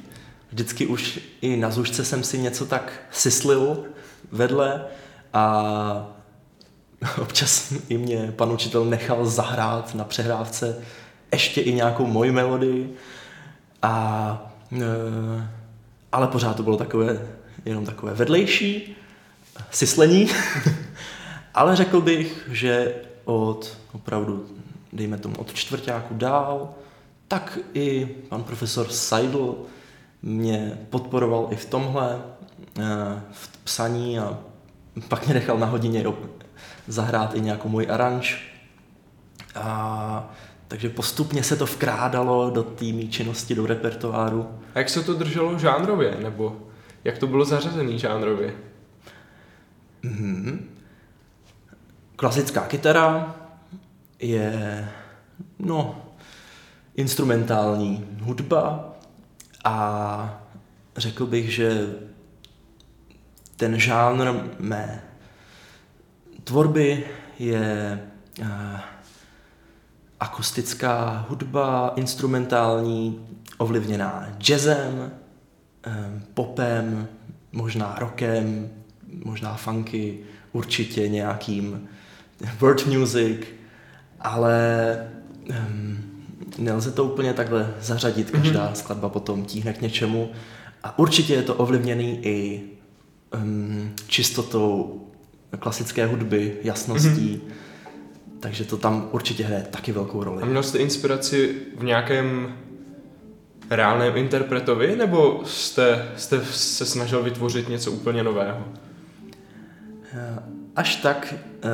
vždycky 0.52 0.88
už 0.88 1.20
i 1.42 1.58
na 1.58 1.72
zušce 1.72 2.06
jsem 2.06 2.24
si 2.24 2.38
něco 2.38 2.66
tak 2.66 2.94
syslil 3.12 3.84
vedle 4.32 4.86
a 5.34 6.16
občas 7.22 7.74
i 7.90 7.98
mě 7.98 8.34
pan 8.36 8.52
učitel 8.52 8.86
nechal 8.86 9.26
zahrát 9.26 9.96
na 9.96 10.04
přehrávce 10.04 10.82
ještě 11.32 11.62
i 11.62 11.74
nějakou 11.74 12.06
moji 12.06 12.32
melodii 12.32 12.94
a 13.82 14.54
e, 14.72 15.50
ale 16.12 16.28
pořád 16.28 16.56
to 16.56 16.64
bylo 16.64 16.78
takové, 16.78 17.28
jenom 17.66 17.86
takové 17.86 18.14
vedlejší 18.14 18.96
syslení, 19.72 20.30
ale 21.60 21.76
řekl 21.76 22.02
bych, 22.02 22.50
že 22.52 22.96
od 23.26 23.78
opravdu, 23.92 24.46
dejme 24.94 25.18
tomu, 25.18 25.36
od 25.36 25.54
čtvrtáku 25.54 26.14
dál, 26.14 26.74
tak 27.28 27.60
i 27.74 28.06
pan 28.30 28.44
profesor 28.44 28.88
Seidel 28.92 29.56
mě 30.22 30.78
podporoval 30.90 31.48
i 31.52 31.56
v 31.56 31.66
tomhle, 31.66 32.22
eh, 32.80 33.22
v 33.32 33.58
psaní 33.64 34.20
a 34.20 34.38
pak 35.08 35.26
mě 35.26 35.34
nechal 35.34 35.58
na 35.58 35.66
hodině 35.66 36.04
zahrát 36.88 37.36
i 37.36 37.42
nějakou 37.42 37.70
můj 37.70 37.88
aranž. 37.90 38.54
A 39.56 40.34
takže 40.68 40.90
postupně 40.90 41.44
se 41.44 41.56
to 41.56 41.66
vkrádalo 41.66 42.50
do 42.50 42.64
té 42.64 42.86
mý 42.86 43.10
činnosti, 43.10 43.56
do 43.56 43.66
repertoáru. 43.66 44.48
A 44.76 44.80
jak 44.80 44.90
se 44.90 45.04
to 45.04 45.14
drželo 45.14 45.60
žánrově, 45.60 46.18
nebo 46.22 46.58
jak 47.04 47.18
to 47.18 47.28
bylo 47.28 47.46
zařazený 47.46 48.00
žánrově? 48.00 48.54
Mhm. 50.04 50.79
Klasická 52.20 52.62
kytara 52.62 53.36
je, 54.20 54.90
no, 55.60 56.02
instrumentální 56.96 58.06
hudba 58.22 58.94
a 59.64 60.44
řekl 60.98 61.26
bych, 61.26 61.54
že 61.54 61.96
ten 63.56 63.80
žánr 63.80 64.50
mé 64.60 65.04
tvorby 66.44 67.08
je 67.40 68.00
uh, 68.42 68.48
akustická 70.20 71.26
hudba, 71.30 71.94
instrumentální, 71.96 73.28
ovlivněná 73.58 74.28
jazzem, 74.38 75.12
um, 75.88 76.22
popem, 76.34 77.08
možná 77.52 77.96
rockem, 78.00 78.70
možná 79.24 79.56
funky, 79.56 80.20
určitě 80.52 81.08
nějakým 81.08 81.90
world 82.60 82.88
music, 82.88 83.38
ale 84.20 84.98
um, 85.50 85.98
nelze 86.58 86.92
to 86.92 87.04
úplně 87.04 87.34
takhle 87.34 87.74
zařadit, 87.82 88.32
každá 88.32 88.74
skladba 88.74 89.10
potom 89.10 89.46
tíhne 89.46 89.74
k 89.74 89.82
něčemu 89.82 90.32
a 90.84 91.00
určitě 91.00 91.34
je 91.34 91.42
to 91.42 91.56
ovlivněný 91.56 92.20
i 92.26 92.62
um, 93.34 93.92
čistotou 94.08 95.02
klasické 95.60 96.06
hudby, 96.06 96.58
jasností, 96.64 97.42
takže 98.40 98.66
to 98.66 98.78
tam 98.78 99.10
určitě 99.12 99.44
hraje 99.44 99.64
taky 99.64 99.92
velkou 99.92 100.24
roli. 100.24 100.44
A 100.44 100.46
měl 100.46 100.64
jste 100.64 100.78
inspiraci 100.78 101.56
v 101.78 101.84
nějakém 101.84 102.58
reálném 103.70 104.18
interpretovi, 104.18 104.96
nebo 104.96 105.42
jste, 105.46 106.12
jste 106.18 106.46
se 106.46 106.86
snažil 106.86 107.24
vytvořit 107.24 107.70
něco 107.70 107.92
úplně 107.92 108.24
nového? 108.24 108.66
Až 110.80 110.96
tak 110.96 111.34
eh, 111.34 111.68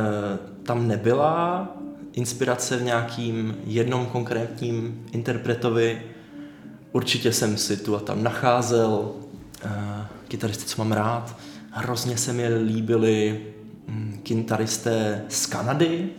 tam 0.64 0.88
nebyla 0.88 1.68
inspirace 2.14 2.78
v 2.78 2.84
nějakým 2.84 3.58
jednom 3.66 4.06
konkrétním 4.06 5.06
interpretovi. 5.12 6.02
Určitě 6.92 7.34
jsem 7.34 7.58
si 7.58 7.78
tu 7.78 7.96
a 7.96 8.00
tam 8.00 8.24
nacházel 8.24 9.12
eh, 9.66 9.70
kytaristy, 10.28 10.66
co 10.66 10.82
mám 10.84 10.92
rád. 10.92 11.38
Hrozně 11.72 12.18
se 12.18 12.34
mi 12.34 12.48
líbili 12.48 13.42
mm, 13.88 14.20
kytaristé 14.24 15.26
z 15.30 15.46
Kanady, 15.46 16.10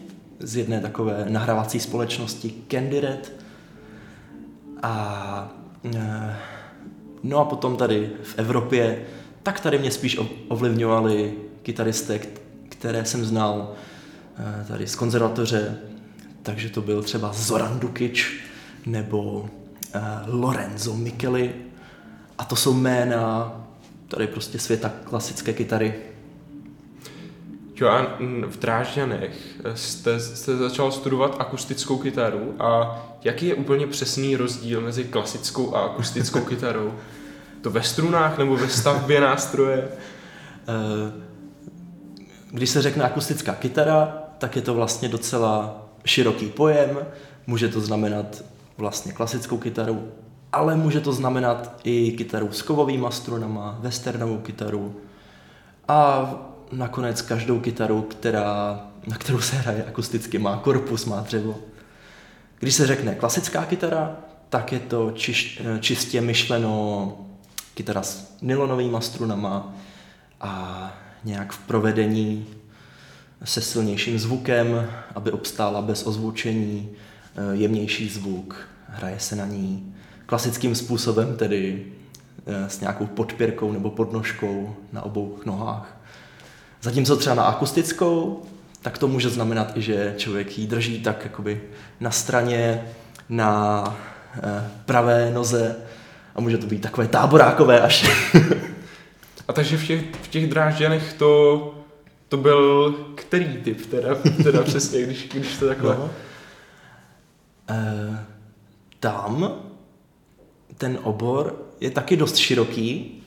z 0.40 0.56
jedné 0.56 0.80
takové 0.80 1.26
nahrávací 1.28 1.80
společnosti 1.80 2.54
Candy 2.68 3.00
Red. 3.00 3.32
A 4.82 5.54
eh, 5.94 6.36
no 7.22 7.38
a 7.38 7.44
potom 7.44 7.76
tady 7.76 8.10
v 8.22 8.38
Evropě, 8.38 9.02
tak 9.42 9.60
tady 9.60 9.78
mě 9.78 9.90
spíš 9.90 10.18
ov- 10.18 10.28
ovlivňovali 10.48 11.34
kytaristé, 11.62 12.18
které 12.68 13.04
jsem 13.04 13.24
znal 13.24 13.72
eh, 14.38 14.64
tady 14.68 14.86
z 14.86 14.94
konzervatoře, 14.94 15.78
takže 16.42 16.68
to 16.68 16.82
byl 16.82 17.02
třeba 17.02 17.32
Zoran 17.32 17.80
Dukic 17.80 18.24
nebo 18.86 19.50
eh, 19.94 20.00
Lorenzo 20.26 20.94
Micheli 20.94 21.54
a 22.38 22.44
to 22.44 22.56
jsou 22.56 22.72
jména 22.72 23.52
tady 24.08 24.26
prostě 24.26 24.58
světa 24.58 24.92
klasické 25.04 25.52
kytary. 25.52 25.94
Jo, 27.76 27.88
a 27.88 28.06
v 28.46 28.58
Drážďanech 28.58 29.60
jste, 29.74 30.20
jste 30.20 30.56
začal 30.56 30.92
studovat 30.92 31.36
akustickou 31.38 31.98
kytaru 31.98 32.54
a 32.58 33.02
jaký 33.24 33.46
je 33.46 33.54
úplně 33.54 33.86
přesný 33.86 34.36
rozdíl 34.36 34.80
mezi 34.80 35.04
klasickou 35.04 35.74
a 35.74 35.80
akustickou 35.80 36.40
kytarou? 36.44 36.94
To 37.60 37.70
ve 37.70 37.82
strunách 37.82 38.38
nebo 38.38 38.56
ve 38.56 38.68
stavbě 38.68 39.20
nástroje? 39.20 39.88
Eh, 40.68 41.25
Když 42.50 42.70
se 42.70 42.82
řekne 42.82 43.04
akustická 43.04 43.54
kytara, 43.54 44.18
tak 44.38 44.56
je 44.56 44.62
to 44.62 44.74
vlastně 44.74 45.08
docela 45.08 45.82
široký 46.04 46.46
pojem. 46.46 46.98
Může 47.46 47.68
to 47.68 47.80
znamenat 47.80 48.44
vlastně 48.78 49.12
klasickou 49.12 49.58
kytaru, 49.58 50.08
ale 50.52 50.76
může 50.76 51.00
to 51.00 51.12
znamenat 51.12 51.80
i 51.84 52.12
kytaru 52.12 52.52
s 52.52 52.62
kovovými 52.62 53.06
strunama, 53.10 53.78
westernovou 53.80 54.38
kytaru 54.38 54.96
a 55.88 56.30
nakonec 56.72 57.22
každou 57.22 57.60
kytaru, 57.60 58.02
která, 58.02 58.80
na 59.06 59.16
kterou 59.16 59.40
se 59.40 59.56
hraje 59.56 59.84
akusticky, 59.84 60.38
má 60.38 60.56
korpus, 60.56 61.04
má 61.04 61.20
dřevo. 61.20 61.58
Když 62.58 62.74
se 62.74 62.86
řekne 62.86 63.14
klasická 63.14 63.64
kytara, 63.64 64.16
tak 64.48 64.72
je 64.72 64.80
to 64.80 65.10
čiš, 65.10 65.62
čistě 65.80 66.20
myšleno 66.20 67.12
kytara 67.74 68.02
s 68.02 68.36
nylonovými 68.42 68.96
strunama 69.00 69.74
a 70.40 70.92
nějak 71.26 71.52
v 71.52 71.58
provedení 71.58 72.46
se 73.44 73.60
silnějším 73.60 74.18
zvukem, 74.18 74.90
aby 75.14 75.32
obstála 75.32 75.82
bez 75.82 76.06
ozvučení, 76.06 76.88
eh, 77.36 77.56
jemnější 77.56 78.08
zvuk, 78.08 78.68
hraje 78.88 79.20
se 79.20 79.36
na 79.36 79.46
ní 79.46 79.94
klasickým 80.26 80.74
způsobem, 80.74 81.36
tedy 81.36 81.86
eh, 82.46 82.68
s 82.68 82.80
nějakou 82.80 83.06
podpěrkou 83.06 83.72
nebo 83.72 83.90
podnožkou 83.90 84.76
na 84.92 85.02
obou 85.02 85.38
nohách. 85.46 85.96
Zatímco 86.82 87.16
třeba 87.16 87.34
na 87.34 87.44
akustickou, 87.44 88.42
tak 88.82 88.98
to 88.98 89.08
může 89.08 89.30
znamenat 89.30 89.76
i, 89.76 89.82
že 89.82 90.14
člověk 90.16 90.58
ji 90.58 90.66
drží 90.66 91.00
tak 91.02 91.24
jakoby 91.24 91.62
na 92.00 92.10
straně, 92.10 92.84
na 93.28 93.84
eh, 94.36 94.70
pravé 94.84 95.30
noze 95.30 95.76
a 96.34 96.40
může 96.40 96.58
to 96.58 96.66
být 96.66 96.82
takové 96.82 97.08
táborákové 97.08 97.80
až. 97.80 98.10
A 99.48 99.52
takže 99.52 99.78
v 99.78 99.86
těch, 99.86 100.14
v 100.22 100.28
těch 100.28 100.50
Drážďanech 100.50 101.12
to, 101.12 101.74
to 102.28 102.36
byl 102.36 102.92
který 103.14 103.62
typ 103.62 103.86
teda, 103.86 104.14
teda 104.42 104.62
přesně, 104.62 105.02
když, 105.02 105.28
když 105.28 105.58
to 105.58 105.66
takhle... 105.66 105.96
No. 105.96 106.10
Eh, 107.70 108.24
tam 109.00 109.54
ten 110.78 110.98
obor 111.02 111.66
je 111.80 111.90
taky 111.90 112.16
dost 112.16 112.36
široký 112.36 113.22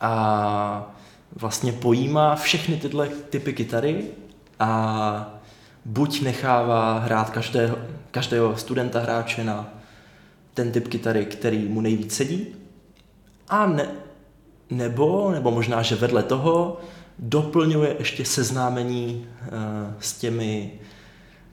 a 0.00 0.96
vlastně 1.36 1.72
pojímá 1.72 2.36
všechny 2.36 2.76
tyhle 2.76 3.08
typy 3.08 3.52
kytary 3.52 4.04
a 4.60 5.40
buď 5.84 6.22
nechává 6.22 6.98
hrát 6.98 7.30
každého, 7.30 7.78
každého 8.10 8.56
studenta 8.56 9.00
hráče 9.00 9.44
na 9.44 9.74
ten 10.54 10.72
typ 10.72 10.88
kytary, 10.88 11.26
který 11.26 11.58
mu 11.58 11.80
nejvíc 11.80 12.16
sedí, 12.16 12.46
a 13.48 13.66
ne, 13.66 13.88
nebo, 14.70 15.30
nebo 15.30 15.50
možná, 15.50 15.82
že 15.82 15.94
vedle 15.96 16.22
toho 16.22 16.80
doplňuje 17.18 17.96
ještě 17.98 18.24
seznámení 18.24 19.26
uh, 19.40 19.48
s 20.00 20.12
těmi 20.12 20.72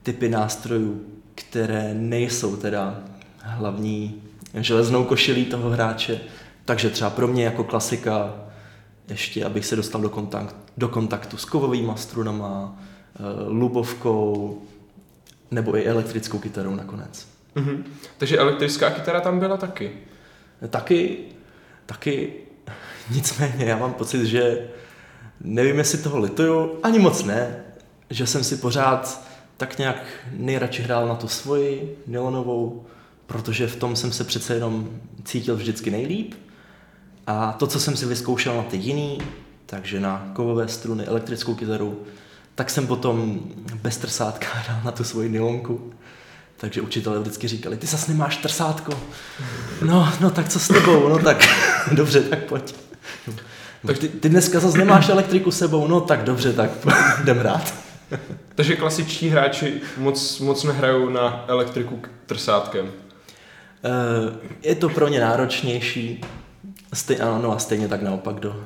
typy 0.03 0.29
nástrojů, 0.29 1.01
které 1.35 1.93
nejsou 1.93 2.55
teda 2.55 3.03
hlavní 3.39 4.21
železnou 4.53 5.03
košilí 5.03 5.45
toho 5.45 5.69
hráče. 5.69 6.21
Takže 6.65 6.89
třeba 6.89 7.09
pro 7.09 7.27
mě 7.27 7.45
jako 7.45 7.63
klasika 7.63 8.35
ještě, 9.09 9.45
abych 9.45 9.65
se 9.65 9.75
dostal 9.75 10.01
do, 10.01 10.09
kontakt, 10.09 10.55
do 10.77 10.87
kontaktu 10.87 11.37
s 11.37 11.45
kovovými 11.45 11.91
strunama, 11.95 12.79
uh, 13.19 13.25
lubovkou 13.47 14.61
nebo 15.51 15.77
i 15.77 15.85
elektrickou 15.85 16.39
kytarou 16.39 16.75
nakonec. 16.75 17.27
Mm-hmm. 17.55 17.83
Takže 18.17 18.37
elektrická 18.37 18.89
kytara 18.89 19.21
tam 19.21 19.39
byla 19.39 19.57
taky? 19.57 19.91
Taky, 20.69 21.17
taky, 21.85 22.33
nicméně 23.09 23.65
já 23.65 23.77
mám 23.77 23.93
pocit, 23.93 24.25
že 24.25 24.67
nevím, 25.41 25.77
jestli 25.77 25.97
toho 25.97 26.19
lituju, 26.19 26.79
ani 26.83 26.99
moc 26.99 27.23
ne, 27.23 27.55
že 28.09 28.27
jsem 28.27 28.43
si 28.43 28.55
pořád 28.57 29.23
tak 29.57 29.77
nějak 29.77 30.03
nejradši 30.31 30.81
hrál 30.81 31.07
na 31.07 31.15
tu 31.15 31.27
svoji 31.27 31.97
nylonovou, 32.07 32.85
protože 33.25 33.67
v 33.67 33.75
tom 33.75 33.95
jsem 33.95 34.11
se 34.11 34.23
přece 34.23 34.53
jenom 34.53 34.89
cítil 35.23 35.55
vždycky 35.55 35.91
nejlíp. 35.91 36.33
A 37.27 37.51
to, 37.51 37.67
co 37.67 37.79
jsem 37.79 37.97
si 37.97 38.05
vyzkoušel 38.05 38.57
na 38.57 38.63
ty 38.63 38.77
jiný, 38.77 39.17
takže 39.65 39.99
na 39.99 40.31
kovové 40.33 40.67
struny, 40.67 41.05
elektrickou 41.05 41.55
kytaru, 41.55 42.01
tak 42.55 42.69
jsem 42.69 42.87
potom 42.87 43.39
bez 43.81 43.97
trsátka 43.97 44.47
hrál 44.53 44.81
na 44.83 44.91
tu 44.91 45.03
svoji 45.03 45.29
nylonku. 45.29 45.93
Takže 46.57 46.81
učitelé 46.81 47.19
vždycky 47.19 47.47
říkali, 47.47 47.77
ty 47.77 47.87
zase 47.87 48.11
nemáš 48.11 48.37
trsátko. 48.37 48.93
No, 49.85 50.13
no 50.21 50.31
tak 50.31 50.49
co 50.49 50.59
s 50.59 50.67
tebou? 50.67 51.09
No 51.09 51.19
tak 51.19 51.37
dobře, 51.91 52.21
tak 52.21 52.43
pojď. 52.43 52.82
Tak 53.87 53.97
ty, 53.97 54.09
ty 54.09 54.29
dneska 54.29 54.59
zase 54.59 54.77
nemáš 54.77 55.09
elektriku 55.09 55.51
sebou, 55.51 55.87
no 55.87 56.01
tak 56.01 56.23
dobře, 56.23 56.53
tak 56.53 56.69
jdem 57.21 57.37
hrát. 57.37 57.73
Takže 58.55 58.75
klasičtí 58.75 59.29
hráči 59.29 59.81
moc, 59.97 60.39
moc 60.39 60.63
nehrajou 60.63 61.09
na 61.09 61.45
elektriku 61.47 62.01
trsátkem. 62.25 62.91
Eh, 63.83 64.49
je 64.61 64.75
to 64.75 64.89
pro 64.89 65.07
ně 65.07 65.19
náročnější, 65.19 66.21
Stej, 66.93 67.21
ano, 67.21 67.51
a 67.51 67.59
stejně 67.59 67.87
tak 67.87 68.01
naopak, 68.01 68.35
kdo 68.35 68.63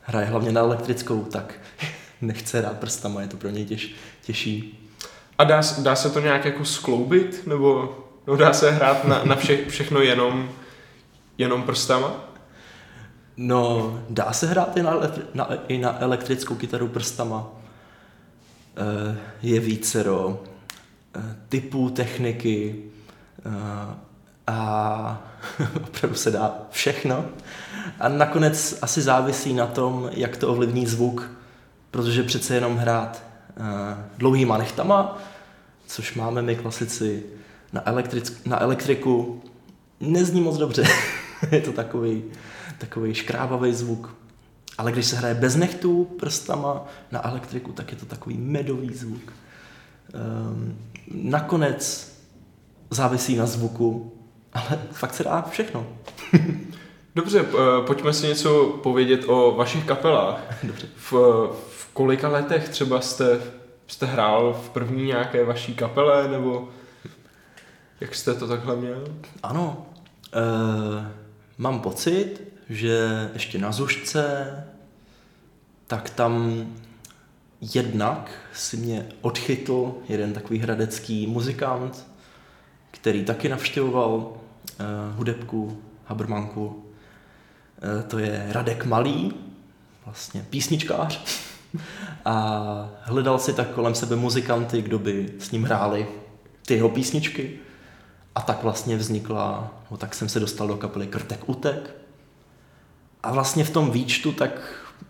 hraje 0.00 0.26
hlavně 0.26 0.52
na 0.52 0.60
elektrickou, 0.60 1.24
tak 1.24 1.54
nechce 2.20 2.58
hrát 2.58 2.78
prstama, 2.78 3.20
je 3.20 3.28
to 3.28 3.36
pro 3.36 3.48
něj 3.48 3.64
těž, 3.64 3.94
těžší. 4.22 4.88
A 5.38 5.44
dá, 5.44 5.60
dá 5.78 5.96
se 5.96 6.10
to 6.10 6.20
nějak 6.20 6.44
jako 6.44 6.64
skloubit, 6.64 7.46
nebo 7.46 7.96
no 8.26 8.36
dá 8.36 8.52
se 8.52 8.70
hrát 8.70 9.04
na, 9.04 9.24
na 9.24 9.36
vše, 9.36 9.58
všechno 9.68 10.00
jenom, 10.00 10.50
jenom 11.38 11.62
prstama? 11.62 12.27
No, 13.40 14.00
dá 14.10 14.32
se 14.32 14.46
hrát 14.46 14.76
i 14.76 14.82
na, 14.82 14.94
na, 15.34 15.48
i 15.68 15.78
na 15.78 16.00
elektrickou 16.00 16.54
kytaru 16.54 16.88
prstama. 16.88 17.46
Eh, 18.76 19.16
je 19.42 19.60
vícero 19.60 20.42
eh, 21.16 21.36
typů 21.48 21.90
techniky 21.90 22.84
eh, 23.46 23.94
a 24.46 25.22
opravdu 25.76 26.16
se 26.16 26.30
dá 26.30 26.54
všechno. 26.70 27.24
A 28.00 28.08
nakonec 28.08 28.78
asi 28.82 29.02
závisí 29.02 29.54
na 29.54 29.66
tom, 29.66 30.10
jak 30.12 30.36
to 30.36 30.48
ovlivní 30.48 30.86
zvuk, 30.86 31.30
protože 31.90 32.22
přece 32.22 32.54
jenom 32.54 32.76
hrát 32.76 33.22
dlouhýma 34.18 34.58
nechtama, 34.58 35.18
což 35.86 36.14
máme 36.14 36.42
my 36.42 36.56
klasici 36.56 37.22
na, 37.72 37.84
elektric- 37.84 38.36
na 38.46 38.62
elektriku, 38.62 39.42
nezní 40.00 40.40
moc 40.40 40.56
dobře. 40.56 40.84
je 41.50 41.60
to 41.60 41.72
takový, 41.72 42.24
takový 42.78 43.14
škrábavý 43.14 43.74
zvuk. 43.74 44.14
Ale 44.78 44.92
když 44.92 45.06
se 45.06 45.16
hraje 45.16 45.34
bez 45.34 45.56
nechtů 45.56 46.04
prstama 46.04 46.86
na 47.12 47.28
elektriku, 47.28 47.72
tak 47.72 47.90
je 47.90 47.96
to 47.96 48.06
takový 48.06 48.38
medový 48.38 48.94
zvuk. 48.94 49.32
Um, 50.14 50.78
nakonec 51.14 52.12
závisí 52.90 53.36
na 53.36 53.46
zvuku, 53.46 54.12
ale 54.52 54.78
fakt 54.92 55.14
se 55.14 55.24
dá 55.24 55.42
všechno. 55.42 55.86
Dobře, 57.14 57.44
pojďme 57.86 58.12
si 58.12 58.26
něco 58.26 58.64
povědět 58.82 59.24
o 59.26 59.54
vašich 59.56 59.84
kapelách. 59.84 60.40
Dobře. 60.62 60.86
V, 60.96 61.12
v 61.70 61.88
kolika 61.92 62.28
letech 62.28 62.68
třeba 62.68 63.00
jste, 63.00 63.40
jste 63.86 64.06
hrál 64.06 64.60
v 64.64 64.70
první 64.70 65.04
nějaké 65.04 65.44
vaší 65.44 65.74
kapele, 65.74 66.28
nebo 66.28 66.68
jak 68.00 68.14
jste 68.14 68.34
to 68.34 68.48
takhle 68.48 68.76
měl? 68.76 69.04
Ano, 69.42 69.86
uh, 70.36 71.06
mám 71.58 71.80
pocit, 71.80 72.40
že 72.70 73.30
ještě 73.32 73.58
na 73.58 73.72
Zušce, 73.72 74.54
tak 75.86 76.10
tam 76.10 76.64
jednak 77.60 78.30
si 78.54 78.76
mě 78.76 79.06
odchytl 79.20 79.94
jeden 80.08 80.32
takový 80.32 80.58
hradecký 80.58 81.26
muzikant, 81.26 82.06
který 82.90 83.24
taky 83.24 83.48
navštěvoval 83.48 84.14
uh, 84.16 84.36
hudebku, 85.16 85.82
Habermanku. 86.04 86.66
Uh, 86.66 88.02
to 88.08 88.18
je 88.18 88.46
Radek 88.50 88.84
Malý, 88.84 89.32
vlastně 90.04 90.46
písničkář. 90.50 91.20
A 92.24 92.90
hledal 93.02 93.38
si 93.38 93.52
tak 93.52 93.70
kolem 93.70 93.94
sebe 93.94 94.16
muzikanty, 94.16 94.82
kdo 94.82 94.98
by 94.98 95.32
s 95.38 95.50
ním 95.50 95.64
hráli 95.64 96.06
ty 96.66 96.74
jeho 96.74 96.88
písničky. 96.88 97.58
A 98.38 98.40
tak 98.40 98.62
vlastně 98.62 98.96
vznikla, 98.96 99.70
no 99.90 99.96
tak 99.96 100.14
jsem 100.14 100.28
se 100.28 100.40
dostal 100.40 100.68
do 100.68 100.76
kapely 100.76 101.06
Krtek 101.06 101.48
Utek, 101.48 101.94
a 103.22 103.32
vlastně 103.32 103.64
v 103.64 103.70
tom 103.70 103.90
výčtu 103.90 104.32
tak 104.32 104.50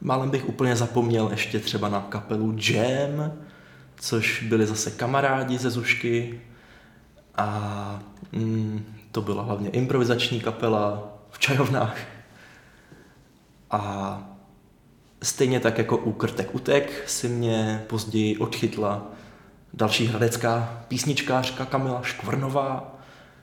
málem 0.01 0.31
bych 0.31 0.49
úplně 0.49 0.77
zapomněl 0.77 1.29
ještě 1.31 1.61
třeba 1.61 1.89
na 1.89 2.01
kapelu 2.01 2.57
Jam, 2.59 3.33
což 3.97 4.43
byli 4.43 4.67
zase 4.67 4.91
kamarádi 4.91 5.59
ze 5.59 5.71
Zušky. 5.71 6.41
A 7.35 8.01
mm, 8.33 8.85
to 9.13 9.23
byla 9.23 9.43
hlavně 9.43 9.71
improvizační 9.71 10.41
kapela 10.41 11.09
v 11.31 11.39
čajovnách. 11.39 11.99
A 13.71 14.23
stejně 15.23 15.61
tak 15.61 15.79
jako 15.79 15.97
u 15.97 16.13
Krtek 16.13 16.55
Utek 16.55 17.05
si 17.07 17.29
mě 17.29 17.85
později 17.87 18.39
odchytla 18.39 19.03
další 19.75 20.07
hradecká 20.07 20.83
písničkářka 20.89 21.65
Kamila 21.65 22.03
Škvrnová, 22.03 22.98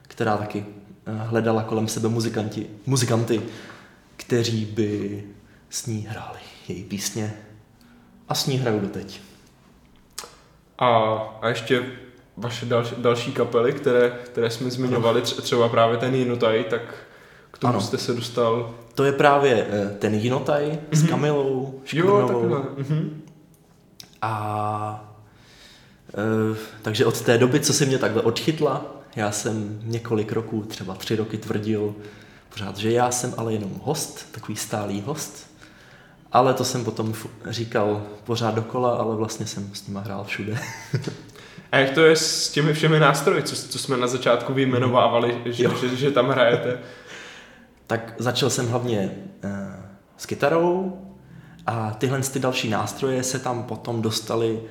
která 0.08 0.38
taky 0.38 0.66
eh, 1.06 1.12
hledala 1.14 1.64
kolem 1.64 1.88
sebe 1.88 2.10
muzikanti, 2.10 2.68
muzikanty, 2.86 3.42
kteří 4.18 4.66
by 4.66 5.24
s 5.70 5.86
ní 5.86 6.08
hráli 6.10 6.40
její 6.68 6.84
písně 6.84 7.34
a 8.30 8.36
s 8.36 8.48
ní 8.48 8.58
hrajou 8.58 8.80
doteď. 8.80 9.22
A, 10.78 10.88
a 11.42 11.48
ještě 11.48 11.86
vaše 12.38 12.66
další, 12.66 12.96
další 12.98 13.32
kapely, 13.32 13.74
které, 13.74 14.10
které 14.10 14.50
jsme 14.50 14.72
zmiňovali, 14.72 15.22
třeba 15.22 15.70
právě 15.70 15.98
ten 15.98 16.16
Jinutaj, 16.16 16.64
tak 16.64 16.82
k 17.52 17.58
tomu 17.58 17.74
ano. 17.74 17.82
jste 17.82 17.98
se 17.98 18.14
dostal. 18.14 18.76
To 18.96 19.04
je 19.04 19.12
právě 19.12 19.68
eh, 19.70 19.90
ten 20.00 20.14
Jinutaj 20.14 20.66
mm-hmm. 20.66 20.98
s 20.98 21.02
mhm. 21.02 21.10
Kamilou 21.10 21.82
Škurnovou. 21.86 22.50
Jo, 22.50 22.66
mm-hmm. 22.78 23.10
A 24.22 25.16
e, 26.14 26.58
takže 26.82 27.06
od 27.06 27.22
té 27.22 27.38
doby, 27.38 27.60
co 27.60 27.74
si 27.74 27.86
mě 27.86 27.98
takhle 27.98 28.22
odchytla, 28.22 28.95
já 29.16 29.32
jsem 29.32 29.80
několik 29.84 30.32
roků, 30.32 30.62
třeba 30.62 30.96
tři 30.96 31.16
roky 31.16 31.38
tvrdil, 31.38 31.96
pořád, 32.50 32.78
že 32.78 32.92
já 32.92 33.12
jsem 33.12 33.34
ale 33.38 33.54
jenom 33.54 33.72
host, 33.84 34.32
takový 34.32 34.56
stálý 34.56 35.02
host, 35.02 35.48
ale 36.32 36.54
to 36.54 36.64
jsem 36.66 36.86
potom 36.86 37.14
říkal 37.50 38.04
pořád 38.24 38.56
dokola, 38.56 38.96
ale 38.96 39.16
vlastně 39.16 39.46
jsem 39.46 39.70
s 39.74 39.88
nima 39.88 40.02
hrál 40.02 40.24
všude. 40.24 40.60
A 41.72 41.78
jak 41.78 41.92
to 41.92 42.06
je 42.06 42.16
s 42.16 42.52
těmi 42.52 42.74
všemi 42.74 43.00
nástroji, 43.00 43.44
co, 43.44 43.56
co 43.56 43.80
jsme 43.80 43.98
na 43.98 44.08
začátku 44.08 44.54
vyjmenovávali, 44.54 45.42
že, 45.46 45.70
že, 45.82 45.96
že 45.96 46.12
tam 46.12 46.30
hrajete? 46.30 46.80
Tak 47.88 48.16
začal 48.18 48.50
jsem 48.50 48.68
hlavně 48.68 49.12
uh, 49.44 49.52
s 50.18 50.26
kytarou 50.26 51.00
a 51.68 51.92
tyhle 51.92 52.22
ty 52.22 52.40
další 52.40 52.70
nástroje 52.70 53.24
se 53.24 53.40
tam 53.40 53.64
potom 53.64 54.02
dostaly 54.02 54.62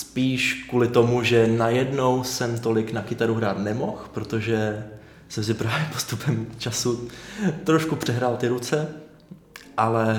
spíš 0.00 0.66
kvůli 0.68 0.88
tomu, 0.88 1.22
že 1.22 1.46
najednou 1.46 2.24
jsem 2.24 2.58
tolik 2.58 2.92
na 2.92 3.02
kytaru 3.02 3.34
hrát 3.34 3.58
nemohl, 3.58 4.04
protože 4.12 4.86
jsem 5.28 5.44
si 5.44 5.54
právě 5.54 5.88
postupem 5.92 6.46
času 6.58 7.08
trošku 7.64 7.96
přehrál 7.96 8.36
ty 8.36 8.48
ruce, 8.48 8.88
ale 9.76 10.16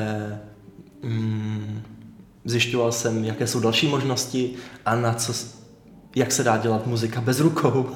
mm, 1.04 1.82
zjišťoval 2.46 2.92
jsem, 2.92 3.26
jaké 3.26 3.48
jsou 3.48 3.60
další 3.60 3.88
možnosti 3.88 4.54
a 4.86 4.96
na 4.96 5.14
co, 5.14 5.34
jak 6.16 6.32
se 6.32 6.44
dá 6.44 6.58
dělat 6.58 6.88
muzika 6.88 7.22
bez 7.22 7.40
rukou. 7.40 7.90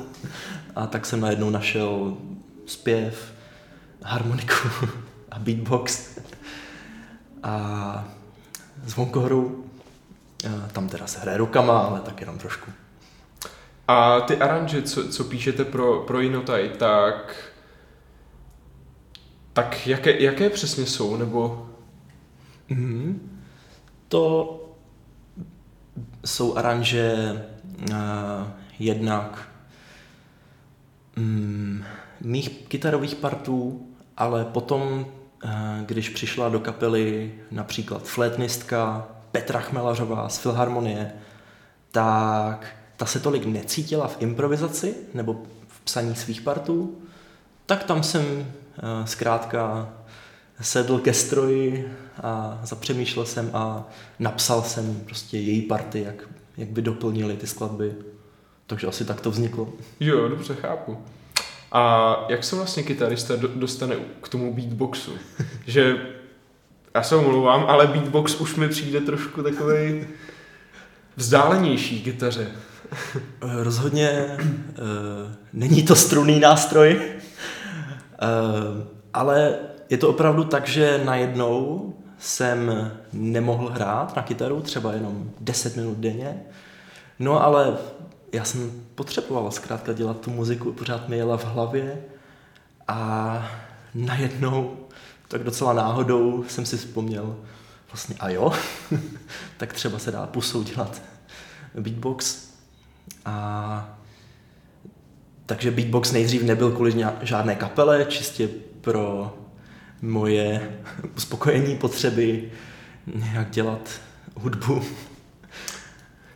A 0.75 0.87
tak 0.87 1.05
jsem 1.05 1.19
najednou 1.19 1.49
našel 1.49 2.17
zpěv, 2.65 3.33
harmoniku 4.03 4.69
a 5.31 5.39
beatbox 5.39 6.19
a 7.43 8.07
zvonkohru. 8.85 9.65
Tam 10.71 10.89
teda 10.89 11.07
se 11.07 11.19
hraje 11.19 11.37
rukama, 11.37 11.79
ale 11.79 11.99
tak 11.99 12.21
jenom 12.21 12.37
trošku. 12.37 12.71
A 13.87 14.21
ty 14.21 14.37
aranže, 14.37 14.81
co, 14.81 15.09
co 15.09 15.23
píšete 15.23 15.65
pro, 15.65 15.99
pro 15.99 16.21
Inotaj, 16.21 16.69
tak... 16.69 17.35
Tak 19.53 19.87
jaké, 19.87 20.21
jaké 20.21 20.49
přesně 20.49 20.85
jsou, 20.85 21.17
nebo... 21.17 21.69
Mhm. 22.69 23.31
To 24.07 24.61
jsou 26.25 26.57
aranže 26.57 27.33
uh, 27.91 27.95
jednak 28.79 29.49
mm, 31.15 31.83
mých 32.21 32.49
kytarových 32.49 33.15
partů, 33.15 33.87
ale 34.17 34.45
potom, 34.45 35.05
uh, 35.43 35.51
když 35.85 36.09
přišla 36.09 36.49
do 36.49 36.59
kapely 36.59 37.33
například 37.51 38.03
flétnistka 38.03 39.07
Petra 39.35 39.59
Chmelařová 39.59 40.29
z 40.29 40.37
Filharmonie, 40.37 41.11
tak 41.91 42.67
ta 42.97 43.05
se 43.05 43.19
tolik 43.19 43.45
necítila 43.45 44.07
v 44.07 44.21
improvizaci 44.21 44.95
nebo 45.13 45.43
v 45.67 45.81
psaní 45.81 46.15
svých 46.15 46.41
partů, 46.41 46.97
tak 47.65 47.83
tam 47.83 48.03
jsem 48.03 48.23
uh, 48.23 48.45
zkrátka 49.05 49.89
sedl 50.61 50.99
ke 50.99 51.13
stroji 51.13 51.91
a 52.23 52.59
zapřemýšlel 52.63 53.25
jsem 53.25 53.49
a 53.53 53.87
napsal 54.19 54.61
jsem 54.61 54.99
prostě 55.05 55.37
její 55.37 55.61
party, 55.61 56.01
jak, 56.01 56.29
jak 56.57 56.69
by 56.69 56.81
doplnili 56.81 57.37
ty 57.37 57.47
skladby. 57.47 57.95
Takže 58.67 58.87
asi 58.87 59.05
tak 59.05 59.21
to 59.21 59.31
vzniklo. 59.31 59.69
Jo, 59.99 60.29
dobře, 60.29 60.55
chápu. 60.55 60.97
A 61.71 62.15
jak 62.29 62.43
se 62.43 62.55
vlastně 62.55 62.83
kytarista 62.83 63.35
do, 63.35 63.47
dostane 63.47 63.95
k 64.21 64.29
tomu 64.29 64.53
beatboxu? 64.53 65.11
že 65.67 66.14
já 66.95 67.03
se 67.03 67.15
omlouvám, 67.15 67.65
ale 67.67 67.87
beatbox 67.87 68.35
už 68.35 68.55
mi 68.55 68.69
přijde 68.69 69.01
trošku 69.01 69.43
takový 69.43 70.07
vzdálenější 71.15 72.03
kytaře. 72.03 72.47
Rozhodně 73.41 74.37
uh, 74.37 75.31
není 75.53 75.83
to 75.83 75.95
strunný 75.95 76.39
nástroj, 76.39 77.01
uh, 77.01 78.83
ale 79.13 79.55
je 79.89 79.97
to 79.97 80.09
opravdu 80.09 80.43
tak, 80.43 80.67
že 80.67 81.01
najednou 81.05 81.93
jsem 82.19 82.91
nemohl 83.13 83.69
hrát 83.69 84.15
na 84.15 84.21
kytaru, 84.21 84.61
třeba 84.61 84.93
jenom 84.93 85.31
10 85.39 85.75
minut 85.75 85.97
denně. 85.97 86.41
No 87.19 87.43
ale 87.43 87.77
já 88.33 88.43
jsem 88.43 88.71
potřeboval 88.95 89.51
zkrátka 89.51 89.93
dělat 89.93 90.19
tu 90.19 90.31
muziku, 90.31 90.73
pořád 90.73 91.09
mi 91.09 91.17
jela 91.17 91.37
v 91.37 91.45
hlavě 91.45 92.01
a 92.87 93.51
najednou, 93.95 94.77
tak 95.27 95.43
docela 95.43 95.73
náhodou 95.73 96.45
jsem 96.47 96.65
si 96.65 96.77
vzpomněl, 96.77 97.35
vlastně 97.91 98.15
a 98.19 98.29
jo, 98.29 98.53
tak 99.57 99.73
třeba 99.73 99.99
se 99.99 100.11
dá 100.11 100.27
pusou 100.27 100.63
dělat 100.63 101.01
beatbox. 101.79 102.49
A 103.25 103.97
takže 105.45 105.71
beatbox 105.71 106.11
nejdřív 106.11 106.43
nebyl 106.43 106.71
kvůli 106.71 107.05
žádné 107.21 107.55
kapele, 107.55 108.05
čistě 108.05 108.49
pro 108.81 109.33
moje 110.01 110.77
uspokojení 111.17 111.77
potřeby 111.77 112.51
nějak 113.15 113.49
dělat 113.49 113.89
hudbu. 114.35 114.83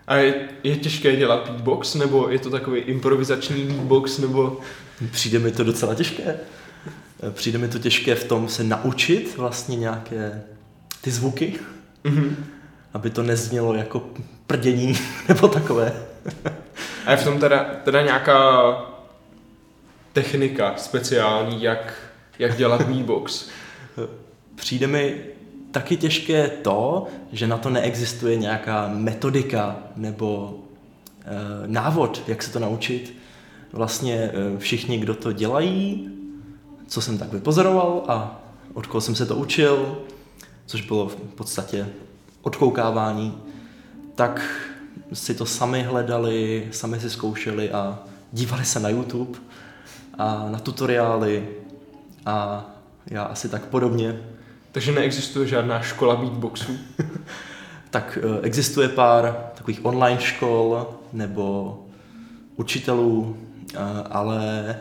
A 0.08 0.16
je, 0.16 0.50
je 0.64 0.78
těžké 0.78 1.16
dělat 1.16 1.50
beatbox, 1.50 1.96
nebo 1.96 2.30
je 2.30 2.40
to 2.40 2.50
takový 2.50 2.82
improvizační 2.82 3.64
beatbox, 3.64 4.18
nebo... 4.18 4.60
Přijde 5.12 5.40
mi 5.40 5.52
to 5.52 5.64
docela 5.64 5.96
těžké. 5.96 6.40
Přijde 7.32 7.58
mi 7.58 7.68
to 7.68 7.80
těžké 7.80 8.16
v 8.16 8.24
tom 8.24 8.50
se 8.50 8.64
naučit 8.64 9.38
vlastně 9.38 9.76
nějaké 9.76 10.42
ty 11.02 11.12
zvuky, 11.12 11.60
mm-hmm. 12.04 12.36
aby 12.94 13.10
to 13.10 13.24
neznělo 13.24 13.74
jako 13.74 14.10
prdění 14.48 14.98
nebo 15.28 15.48
takové. 15.48 15.94
A 17.06 17.12
je 17.12 17.18
v 17.18 17.24
tom 17.24 17.40
teda, 17.40 17.64
teda 17.84 18.02
nějaká 18.02 18.62
technika 20.14 20.74
speciální, 20.78 21.64
jak, 21.64 21.94
jak 22.40 22.58
dělat 22.58 22.82
beatbox? 22.82 23.50
Přijde 24.56 24.88
mi 24.88 25.16
taky 25.72 25.98
těžké 25.98 26.48
to, 26.48 27.08
že 27.32 27.48
na 27.48 27.58
to 27.58 27.70
neexistuje 27.70 28.36
nějaká 28.36 28.88
metodika 28.88 29.76
nebo 29.96 30.60
e, 31.26 31.68
návod, 31.68 32.24
jak 32.28 32.44
se 32.44 32.54
to 32.54 32.60
naučit. 32.60 33.14
Vlastně 33.74 34.16
e, 34.16 34.32
všichni, 34.58 34.98
kdo 34.98 35.14
to 35.14 35.32
dělají, 35.32 36.19
co 36.90 37.02
jsem 37.02 37.18
tak 37.18 37.34
vypozoroval 37.34 38.04
a 38.08 38.40
od 38.74 38.88
koho 38.88 39.02
jsem 39.02 39.16
se 39.16 39.26
to 39.26 39.36
učil, 39.36 39.98
což 40.66 40.82
bylo 40.82 41.08
v 41.08 41.16
podstatě 41.16 41.88
odkoukávání, 42.42 43.38
tak 44.16 44.42
si 45.14 45.36
to 45.36 45.46
sami 45.46 45.84
hledali, 45.84 46.68
sami 46.72 47.00
si 47.00 47.10
zkoušeli 47.10 47.72
a 47.72 48.00
dívali 48.32 48.66
se 48.66 48.80
na 48.80 48.90
YouTube 48.90 49.40
a 50.18 50.50
na 50.50 50.60
tutoriály 50.60 51.50
a 52.26 52.66
já 53.08 53.24
asi 53.24 53.50
tak 53.50 53.66
podobně. 53.66 54.20
Takže 54.72 54.92
neexistuje 54.92 55.48
žádná 55.48 55.82
škola 55.82 56.16
beatboxu? 56.16 56.72
tak 57.90 58.18
eh, 58.22 58.42
existuje 58.42 58.90
pár 58.90 59.52
takových 59.56 59.86
online 59.86 60.22
škol 60.22 60.88
nebo 61.14 61.78
učitelů, 62.56 63.38
eh, 63.74 63.78
ale 64.10 64.76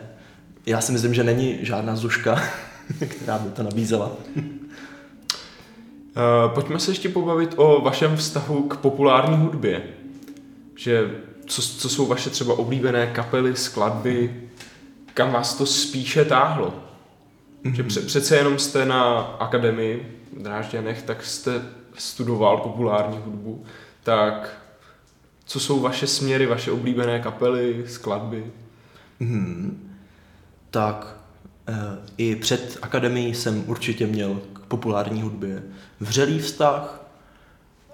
já 0.69 0.81
si 0.81 0.91
myslím, 0.91 1.13
že 1.13 1.23
není 1.23 1.59
žádná 1.61 1.95
zuška, 1.95 2.43
která 3.07 3.37
by 3.37 3.49
to 3.49 3.63
nabízela. 3.63 4.11
Uh, 4.35 4.43
pojďme 6.53 6.79
se 6.79 6.91
ještě 6.91 7.09
pobavit 7.09 7.53
o 7.55 7.81
vašem 7.81 8.17
vztahu 8.17 8.63
k 8.63 8.77
populární 8.77 9.37
hudbě. 9.37 9.83
Že 10.75 11.11
co, 11.45 11.61
co 11.61 11.89
jsou 11.89 12.05
vaše 12.05 12.29
třeba 12.29 12.59
oblíbené 12.59 13.07
kapely, 13.07 13.55
skladby, 13.55 14.41
kam 15.13 15.31
vás 15.31 15.57
to 15.57 15.65
spíše 15.65 16.25
táhlo? 16.25 16.73
Mm-hmm. 17.63 17.73
Že 17.73 17.83
pře- 17.83 18.01
přece 18.01 18.35
jenom 18.35 18.59
jste 18.59 18.85
na 18.85 19.19
akademii 19.19 20.19
v 20.37 20.41
Drážďanech, 20.41 21.01
tak 21.01 21.25
jste 21.25 21.61
studoval 21.97 22.57
populární 22.57 23.17
hudbu, 23.25 23.63
tak 24.03 24.61
co 25.45 25.59
jsou 25.59 25.79
vaše 25.79 26.07
směry, 26.07 26.45
vaše 26.45 26.71
oblíbené 26.71 27.19
kapely, 27.19 27.85
skladby? 27.87 28.45
Mm-hmm. 29.21 29.88
Tak 30.71 31.17
e, 31.67 31.73
i 32.17 32.35
před 32.35 32.77
akademií 32.81 33.35
jsem 33.35 33.63
určitě 33.67 34.07
měl 34.07 34.41
k 34.53 34.59
populární 34.59 35.21
hudbě 35.21 35.63
vřelý 35.99 36.39
vztah 36.39 37.05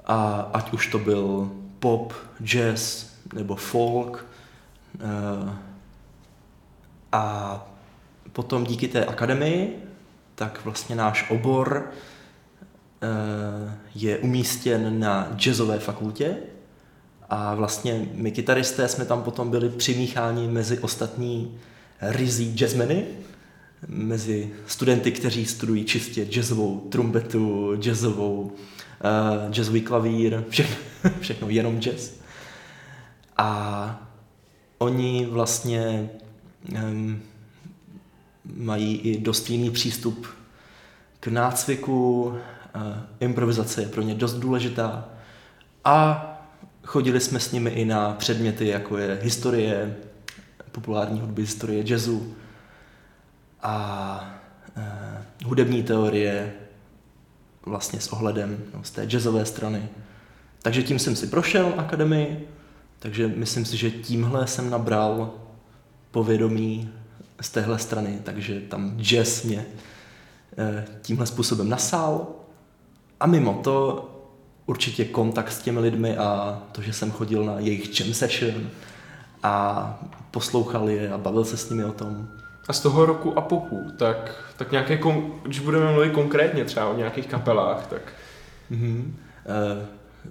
a 0.06 0.50
ať 0.54 0.74
už 0.74 0.88
to 0.88 1.00
byl 1.00 1.52
pop, 1.80 2.14
jazz 2.44 3.06
nebo 3.34 3.56
folk 3.56 4.26
e, 5.00 5.66
a 7.12 7.66
potom 8.32 8.64
díky 8.64 8.88
té 8.88 9.06
akademii, 9.06 9.84
tak 10.36 10.60
vlastně 10.64 10.96
náš 10.96 11.30
obor 11.30 11.92
eh, 13.02 13.78
je 13.96 14.18
umístěn 14.18 15.00
na 15.00 15.28
jazzové 15.36 15.80
fakultě 15.80 16.36
a 17.30 17.56
vlastně 17.56 18.06
my 18.14 18.32
kytaristé 18.32 18.88
jsme 18.88 19.06
tam 19.06 19.24
potom 19.24 19.50
byli 19.50 19.70
přimícháni 19.70 20.48
mezi 20.48 20.80
ostatní 20.80 21.60
rizí 22.02 22.54
jazzmeny, 22.54 23.06
mezi 23.88 24.52
studenty, 24.68 25.12
kteří 25.12 25.46
studují 25.46 25.86
čistě 25.86 26.26
jazzovou 26.26 26.80
trumpetu, 26.80 27.76
jazzovou, 27.76 28.42
uh, 28.42 29.52
jazzový 29.52 29.82
klavír, 29.82 30.44
všechno, 30.50 30.76
všechno 31.20 31.50
jenom 31.50 31.80
jazz. 31.80 32.12
A 33.38 34.10
oni 34.78 35.26
vlastně 35.26 36.10
um, 36.90 37.22
mají 38.56 38.98
i 38.98 39.20
dost 39.20 39.50
jiný 39.50 39.72
přístup 39.72 40.28
k 41.20 41.28
nácviku, 41.28 42.34
improvizace 43.20 43.82
je 43.82 43.88
pro 43.88 44.02
ně 44.02 44.16
dost 44.16 44.34
důležitá 44.34 45.10
a 45.84 46.26
chodili 46.84 47.20
jsme 47.20 47.40
s 47.40 47.52
nimi 47.52 47.70
i 47.70 47.86
na 47.86 48.14
předměty, 48.14 48.68
jako 48.68 48.98
je 48.98 49.20
historie, 49.22 49.96
populární 50.76 51.20
hudby, 51.20 51.42
historie 51.42 51.84
jazzu 51.88 52.36
a 53.62 54.38
uh, 54.78 55.48
hudební 55.48 55.84
teorie 55.84 56.54
vlastně 57.66 58.00
s 58.00 58.08
ohledem 58.08 58.64
no, 58.74 58.84
z 58.84 58.92
té 58.92 59.06
jazzové 59.06 59.46
strany. 59.46 59.90
Takže 60.62 60.84
tím 60.84 61.00
jsem 61.00 61.16
si 61.16 61.28
prošel 61.28 61.74
akademii, 61.78 62.48
takže 63.00 63.28
myslím 63.28 63.66
si, 63.66 63.78
že 63.78 63.92
tímhle 63.92 64.48
jsem 64.48 64.70
nabral 64.70 65.34
povědomí 66.12 66.90
z 67.42 67.50
téhle 67.50 67.80
strany, 67.80 68.20
takže 68.24 68.60
tam 68.60 68.98
jazz 69.00 69.44
mě 69.44 69.66
eh, 70.58 70.86
tímhle 71.02 71.26
způsobem 71.26 71.70
nasál. 71.70 72.28
A 73.20 73.28
mimo 73.28 73.54
to 73.64 74.10
určitě 74.66 75.06
kontakt 75.06 75.52
s 75.52 75.62
těmi 75.62 75.80
lidmi 75.80 76.18
a 76.18 76.62
to, 76.72 76.82
že 76.82 76.94
jsem 76.94 77.12
chodil 77.12 77.46
na 77.46 77.60
jejich 77.60 78.00
jam 78.00 78.14
session 78.14 78.70
a 79.46 80.00
poslouchal 80.32 80.90
je 80.90 81.12
a 81.12 81.18
bavil 81.18 81.46
se 81.46 81.58
s 81.58 81.70
nimi 81.70 81.86
o 81.86 81.92
tom. 81.92 82.28
A 82.68 82.74
z 82.74 82.80
toho 82.80 83.06
roku 83.06 83.38
a 83.38 83.42
popu, 83.42 83.92
tak, 83.98 84.36
tak 84.58 84.72
nějaké, 84.72 84.98
kon, 84.98 85.34
když 85.44 85.60
budeme 85.60 85.92
mluvit 85.92 86.14
konkrétně 86.14 86.66
třeba 86.66 86.90
o 86.90 86.98
nějakých 86.98 87.28
kapelách, 87.28 87.88
tak... 87.88 88.02
Mm-hmm. 88.72 89.12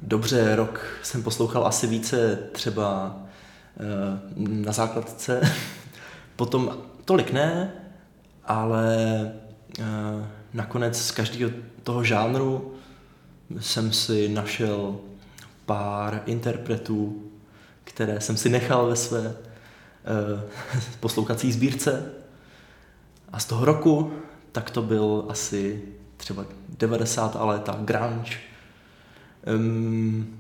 dobře, 0.03 0.57
rok 0.57 0.81
jsem 1.03 1.23
poslouchal 1.23 1.67
asi 1.67 1.87
více 1.87 2.39
třeba 2.53 3.17
na 4.37 4.73
základce, 4.73 5.41
potom 6.37 6.79
tolik 7.05 7.33
ne, 7.33 7.73
ale 8.45 8.97
nakonec 10.53 11.03
z 11.03 11.11
každého 11.11 11.51
toho 11.83 12.05
žánru 12.05 12.75
jsem 13.61 13.93
si 13.93 14.29
našel 14.29 14.97
pár 15.67 16.23
interpretů, 16.27 17.31
které 17.95 18.21
jsem 18.21 18.37
si 18.37 18.49
nechal 18.49 18.87
ve 18.87 18.97
své 18.97 19.21
uh, 19.21 20.41
poslouchací 21.01 21.53
sbírce. 21.53 22.13
A 23.33 23.39
z 23.39 23.45
toho 23.45 23.65
roku, 23.65 24.13
tak 24.53 24.71
to 24.71 24.83
byl 24.83 25.25
asi 25.29 25.83
třeba 26.17 26.45
90. 26.79 27.37
léta 27.41 27.79
grunge. 27.85 28.39
Um, 29.57 30.39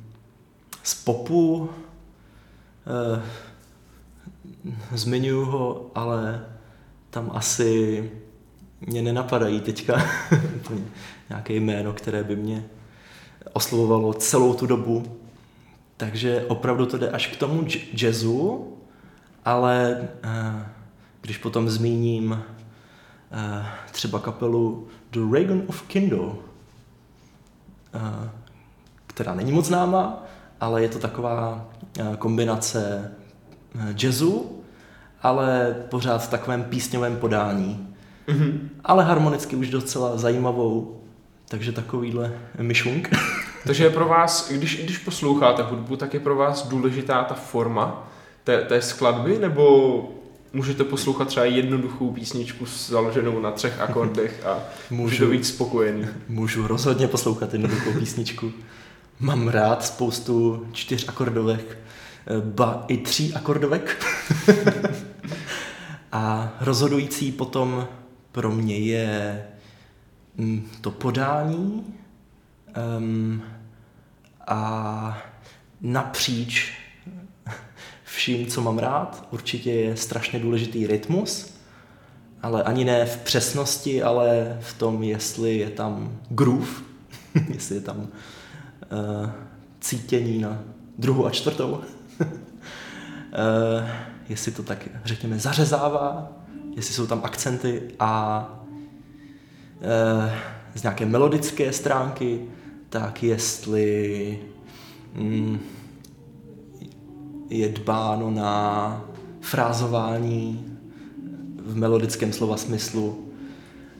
z 0.82 0.94
popu 0.94 1.56
uh, 1.56 1.68
zmiňuji 4.94 5.44
ho, 5.44 5.90
ale 5.94 6.46
tam 7.10 7.30
asi 7.34 8.10
mě 8.80 9.02
nenapadají 9.02 9.60
teďka 9.60 10.04
nějaké 11.28 11.54
jméno, 11.54 11.92
které 11.92 12.24
by 12.24 12.36
mě 12.36 12.64
oslovovalo 13.52 14.14
celou 14.14 14.54
tu 14.54 14.66
dobu. 14.66 15.23
Takže 15.96 16.44
opravdu 16.48 16.86
to 16.86 16.98
jde 16.98 17.10
až 17.10 17.26
k 17.26 17.36
tomu 17.36 17.66
jazzu, 17.92 18.72
ale 19.44 20.08
eh, 20.22 20.66
když 21.20 21.38
potom 21.38 21.70
zmíním 21.70 22.42
eh, 23.32 23.66
třeba 23.92 24.18
kapelu 24.18 24.88
The 25.10 25.20
Reagan 25.32 25.62
of 25.66 25.82
Kindo, 25.82 26.38
eh, 27.94 28.30
která 29.06 29.34
není 29.34 29.52
moc 29.52 29.66
známá, 29.66 30.22
ale 30.60 30.82
je 30.82 30.88
to 30.88 30.98
taková 30.98 31.68
kombinace 32.18 33.12
jazzu, 33.98 34.62
ale 35.22 35.76
pořád 35.88 36.18
v 36.18 36.30
takovém 36.30 36.64
písňovém 36.64 37.16
podání. 37.16 37.94
Mm-hmm. 38.28 38.58
Ale 38.84 39.04
harmonicky 39.04 39.56
už 39.56 39.70
docela 39.70 40.16
zajímavou, 40.16 41.00
takže 41.48 41.72
takovýhle 41.72 42.32
myšlunk. 42.58 43.10
Takže 43.66 43.84
je 43.84 43.90
pro 43.90 44.08
vás, 44.08 44.52
když, 44.52 44.84
když 44.84 44.98
posloucháte 44.98 45.62
hudbu, 45.62 45.96
tak 45.96 46.14
je 46.14 46.20
pro 46.20 46.36
vás 46.36 46.68
důležitá 46.68 47.24
ta 47.24 47.34
forma 47.34 48.08
té, 48.44 48.62
té 48.62 48.82
skladby, 48.82 49.38
nebo 49.38 50.10
můžete 50.52 50.84
poslouchat 50.84 51.28
třeba 51.28 51.46
jednoduchou 51.46 52.12
písničku 52.12 52.66
založenou 52.66 53.40
na 53.40 53.50
třech 53.50 53.80
akordech 53.80 54.46
a 54.46 54.58
můžu 54.90 55.30
být 55.30 55.46
spokojený? 55.46 56.06
Můžu 56.28 56.66
rozhodně 56.66 57.08
poslouchat 57.08 57.52
jednoduchou 57.52 57.92
písničku. 57.92 58.52
Mám 59.20 59.48
rád 59.48 59.84
spoustu 59.84 60.66
čtyř 60.72 61.08
akordovek, 61.08 61.78
ba 62.40 62.84
i 62.88 62.96
tří 62.96 63.34
akordovek. 63.34 64.04
a 66.12 66.52
rozhodující 66.60 67.32
potom 67.32 67.88
pro 68.32 68.50
mě 68.50 68.78
je 68.78 69.42
mm, 70.36 70.68
to 70.80 70.90
podání 70.90 71.94
um, 72.98 73.42
a 74.46 75.18
napříč 75.80 76.72
vším, 78.04 78.46
co 78.46 78.60
mám 78.60 78.78
rád, 78.78 79.28
určitě 79.30 79.72
je 79.72 79.96
strašně 79.96 80.38
důležitý 80.38 80.86
rytmus, 80.86 81.54
ale 82.42 82.62
ani 82.62 82.84
ne 82.84 83.06
v 83.06 83.16
přesnosti, 83.16 84.02
ale 84.02 84.58
v 84.60 84.78
tom, 84.78 85.02
jestli 85.02 85.58
je 85.58 85.70
tam 85.70 86.18
groove, 86.28 86.68
jestli 87.54 87.74
je 87.74 87.80
tam 87.80 87.98
uh, 87.98 88.06
cítění 89.80 90.38
na 90.38 90.62
druhou 90.98 91.26
a 91.26 91.30
čtvrtou, 91.30 91.70
uh, 91.70 92.26
jestli 94.28 94.52
to 94.52 94.62
tak, 94.62 94.88
řekněme, 95.04 95.38
zařezává, 95.38 96.32
jestli 96.76 96.94
jsou 96.94 97.06
tam 97.06 97.20
akcenty 97.24 97.82
a 98.00 98.44
uh, 99.80 100.32
z 100.74 100.82
nějaké 100.82 101.06
melodické 101.06 101.72
stránky, 101.72 102.40
tak 102.94 103.22
jestli 103.22 104.38
mm, 105.14 105.58
je 107.50 107.68
dbáno 107.68 108.30
na 108.30 109.04
frázování 109.40 110.64
v 111.62 111.76
melodickém 111.76 112.32
slova 112.32 112.56
smyslu 112.56 113.28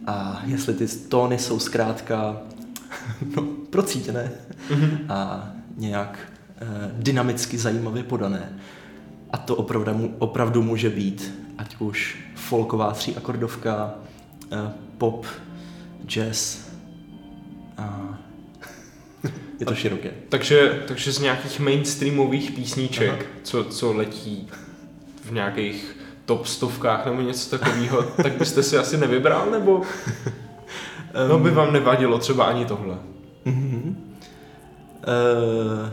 a 0.06 0.42
jestli 0.46 0.74
ty 0.74 0.88
tóny 0.88 1.38
jsou 1.38 1.58
zkrátka 1.58 2.36
no, 3.36 3.42
procítěné 3.70 4.32
mm-hmm. 4.68 4.98
a 5.08 5.50
nějak 5.76 6.18
eh, 6.56 6.90
dynamicky 6.92 7.58
zajímavě 7.58 8.02
podané. 8.02 8.58
A 9.30 9.36
to 9.36 9.56
opravdu, 9.56 10.14
opravdu 10.18 10.62
může 10.62 10.90
být 10.90 11.34
ať 11.58 11.76
už 11.78 12.18
folková 12.34 12.92
tříakordovka, 12.92 13.94
eh, 14.52 14.72
pop, 14.98 15.26
jazz 16.06 16.58
a 17.76 18.13
je 19.60 19.66
to 19.66 19.74
široké. 19.74 20.10
Takže, 20.28 20.82
takže 20.88 21.12
z 21.12 21.18
nějakých 21.18 21.60
mainstreamových 21.60 22.50
písniček, 22.50 23.10
Aha. 23.10 23.22
co, 23.42 23.64
co 23.64 23.92
letí 23.92 24.48
v 25.24 25.32
nějakých 25.32 25.96
top 26.24 26.46
stovkách 26.46 27.06
nebo 27.06 27.20
něco 27.20 27.58
takového, 27.58 28.02
tak 28.22 28.32
byste 28.32 28.62
si 28.62 28.78
asi 28.78 28.96
nevybral, 28.96 29.50
nebo 29.50 29.82
no 31.28 31.38
by 31.38 31.50
vám 31.50 31.72
nevadilo 31.72 32.18
třeba 32.18 32.44
ani 32.44 32.64
tohle? 32.64 32.98
Uh-huh. 33.46 33.94
Uh, 35.06 35.90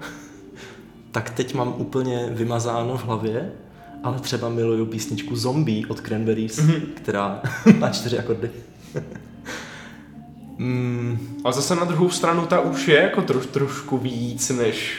tak 1.10 1.30
teď 1.30 1.54
mám 1.54 1.74
úplně 1.76 2.28
vymazáno 2.30 2.96
v 2.96 3.04
hlavě, 3.04 3.52
ale 4.02 4.20
třeba 4.20 4.48
miluju 4.48 4.86
písničku 4.86 5.36
Zombie 5.36 5.86
od 5.86 6.00
Cranberries, 6.00 6.58
uh-huh. 6.58 6.80
která 6.94 7.42
má 7.78 7.90
čtyři 7.90 8.18
akordy. 8.18 8.50
Mm, 10.58 11.40
ale 11.44 11.54
zase 11.54 11.74
na 11.74 11.84
druhou 11.84 12.10
stranu 12.10 12.46
ta 12.46 12.60
už 12.60 12.88
je 12.88 13.02
jako 13.02 13.22
troš, 13.22 13.46
trošku 13.46 13.98
víc 13.98 14.50
než 14.50 14.98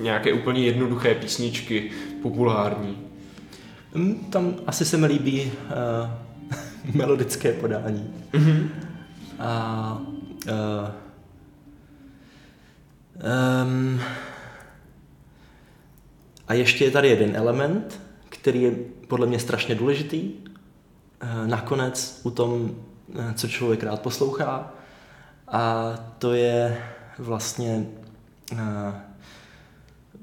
nějaké 0.00 0.32
úplně 0.32 0.64
jednoduché 0.64 1.14
písničky 1.14 1.90
populární. 2.22 2.98
Mm, 3.94 4.14
tam 4.14 4.54
asi 4.66 4.84
se 4.84 4.96
mi 4.96 5.06
líbí 5.06 5.52
uh, 5.52 6.94
melodické 6.94 7.52
podání. 7.52 8.14
Mm-hmm. 8.32 8.68
A 9.38 10.02
uh, 10.46 10.88
um, 13.66 14.00
a 16.48 16.54
ještě 16.54 16.84
je 16.84 16.90
tady 16.90 17.08
jeden 17.08 17.36
element, 17.36 18.00
který 18.28 18.62
je 18.62 18.72
podle 19.08 19.26
mě 19.26 19.38
strašně 19.38 19.74
důležitý. 19.74 20.30
Uh, 21.22 21.46
nakonec 21.46 22.20
u 22.22 22.30
tom 22.30 22.70
Eh, 22.70 22.91
co 23.34 23.48
člověk 23.48 23.82
rád 23.82 24.00
poslouchá. 24.00 24.72
A 25.48 25.94
to 26.18 26.32
je 26.32 26.82
vlastně 27.18 27.86
eh, 28.52 28.92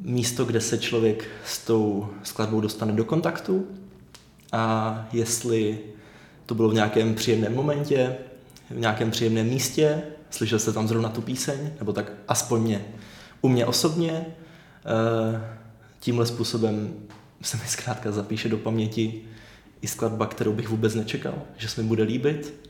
místo, 0.02 0.46
kde 0.46 0.62
se 0.62 0.78
člověk 0.78 1.28
s 1.46 1.65
tou 1.65 2.10
skladbou 2.24 2.62
dostane 2.62 2.94
do 2.94 3.06
kontaktu 3.06 3.68
a 4.52 5.08
jestli 5.12 5.80
to 6.46 6.56
bylo 6.56 6.70
v 6.70 6.74
nějakém 6.74 7.15
příjemném 7.15 7.56
momentě, 7.56 8.18
v 8.70 8.80
nějakém 8.80 9.12
příjemném 9.12 9.48
místě, 9.48 10.04
slyšel 10.30 10.60
jste 10.60 10.74
tam 10.74 10.88
zrovna 10.88 11.10
tu 11.10 11.22
píseň, 11.22 11.72
nebo 11.80 11.94
tak 11.94 12.12
aspoň 12.28 12.62
mě, 12.62 12.86
u 13.42 13.50
mě 13.50 13.65
osobně, 13.65 14.26
eh, 14.26 15.58
tímhle 16.00 16.26
způsobem 16.26 16.94
se 17.42 17.58
mi 17.58 17.63
zkrátka 17.68 18.12
zapíše 18.12 18.50
do 18.50 18.58
paměti 18.58 19.22
i 19.82 19.88
skladba, 19.88 20.26
kterou 20.26 20.54
bych 20.54 20.70
vůbec 20.70 20.96
nečekal, 20.96 21.34
že 21.58 21.68
se 21.68 21.82
mi 21.82 21.88
bude 21.88 22.04
líbit 22.04 22.68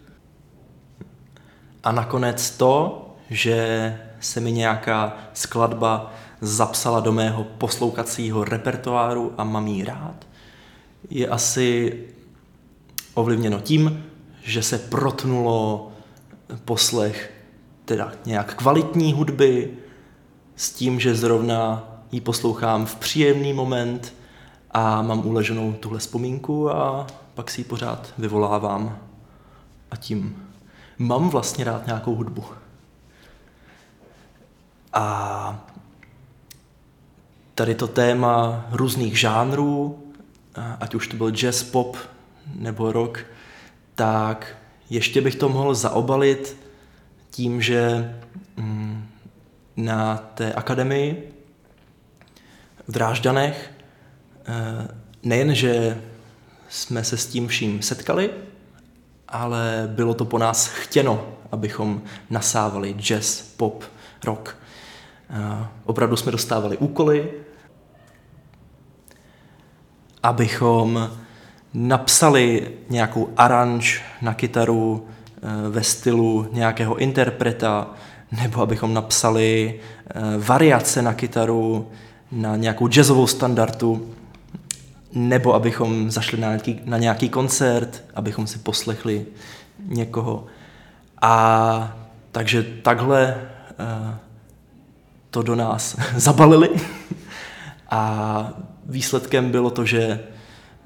a 1.84 1.92
nakonec 1.92 2.52
to, 2.52 3.06
že 3.30 4.00
se 4.20 4.40
mi 4.40 4.52
nějaká 4.52 5.18
skladba 5.34 6.14
zapsala 6.42 7.00
do 7.00 7.12
mého 7.12 7.44
posloukacího 7.44 8.44
repertoáru 8.44 9.34
a 9.38 9.44
mám 9.44 9.68
jí 9.68 9.84
rád, 9.84 10.28
je 11.10 11.28
asi 11.28 11.98
ovlivněno 13.14 13.60
tím, 13.60 14.06
že 14.44 14.64
se 14.64 14.78
protnulo 14.78 15.92
poslech 16.66 17.34
teda 17.86 18.12
nějak 18.26 18.56
kvalitní 18.56 19.14
hudby 19.14 19.74
s 20.56 20.72
tím, 20.72 21.00
že 21.00 21.16
zrovna 21.16 21.88
ji 22.12 22.22
poslouchám 22.22 22.86
v 22.86 22.96
příjemný 22.96 23.54
moment 23.54 24.14
a 24.72 25.02
mám 25.02 25.26
uleženou 25.26 25.74
tuhle 25.74 26.00
vzpomínku 26.00 26.70
a 26.70 27.08
pak 27.34 27.52
si 27.52 27.62
ji 27.62 27.66
pořád 27.66 28.14
vyvolávám 28.18 29.00
a 29.92 29.96
tím 29.96 30.49
mám 31.00 31.30
vlastně 31.30 31.64
rád 31.64 31.86
nějakou 31.88 32.16
hudbu. 32.16 32.46
A 34.94 35.66
tady 37.56 37.76
to 37.76 37.88
téma 37.88 38.66
různých 38.72 39.20
žánrů, 39.20 40.04
ať 40.80 40.96
už 40.96 41.08
to 41.08 41.18
byl 41.18 41.32
jazz, 41.32 41.64
pop 41.64 41.98
nebo 42.56 42.92
rock, 42.92 43.20
tak 43.96 44.58
ještě 44.90 45.22
bych 45.22 45.36
to 45.36 45.50
mohl 45.50 45.76
zaobalit 45.76 46.58
tím, 47.32 47.62
že 47.62 48.16
mm, 48.58 49.08
na 49.78 50.18
té 50.18 50.54
akademii 50.54 51.34
v 52.88 52.92
Drážďanech 52.92 53.72
eh, 54.46 54.88
nejen, 55.24 55.56
že 55.56 56.02
jsme 56.70 57.04
se 57.04 57.18
s 57.18 57.28
tím 57.28 57.48
vším 57.48 57.82
setkali, 57.82 58.30
ale 59.30 59.90
bylo 59.96 60.14
to 60.14 60.26
po 60.26 60.38
nás 60.38 60.68
chtěno, 60.68 61.28
abychom 61.52 62.02
nasávali 62.30 62.94
jazz, 62.94 63.42
pop, 63.42 63.84
rock. 64.24 64.58
Opravdu 65.86 66.16
jsme 66.16 66.32
dostávali 66.32 66.78
úkoly, 66.78 67.32
abychom 70.24 71.12
napsali 71.74 72.72
nějakou 72.90 73.30
aranž 73.38 74.04
na 74.22 74.34
kytaru 74.34 75.08
eh, 75.08 75.70
ve 75.70 75.84
stylu 75.84 76.48
nějakého 76.52 76.96
interpreta, 76.96 77.88
nebo 78.44 78.62
abychom 78.62 78.94
napsali 78.94 79.80
variace 80.38 81.02
na 81.02 81.14
kytaru 81.14 81.88
na 82.32 82.56
nějakou 82.56 82.88
jazzovou 82.88 83.28
standardu, 83.28 84.14
nebo 85.14 85.54
abychom 85.54 86.12
zašli 86.12 86.40
na 86.40 86.48
nějaký, 86.48 86.80
na 86.86 86.98
nějaký 86.98 87.30
koncert, 87.30 88.04
abychom 88.16 88.48
si 88.48 88.60
poslechli 88.60 89.26
někoho. 89.86 90.46
A 91.22 91.98
takže 92.32 92.64
takhle 92.64 93.36
uh, 93.80 94.16
to 95.30 95.42
do 95.42 95.56
nás 95.56 95.98
zabalili. 96.16 96.70
A 97.90 98.54
výsledkem 98.86 99.52
bylo 99.52 99.70
to, 99.70 99.86
že 99.86 100.20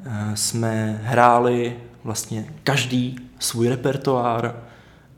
uh, 0.06 0.34
jsme 0.34 1.02
hráli 1.04 1.78
vlastně 2.04 2.46
každý 2.64 3.16
svůj 3.40 3.70
repertoár, 3.70 4.56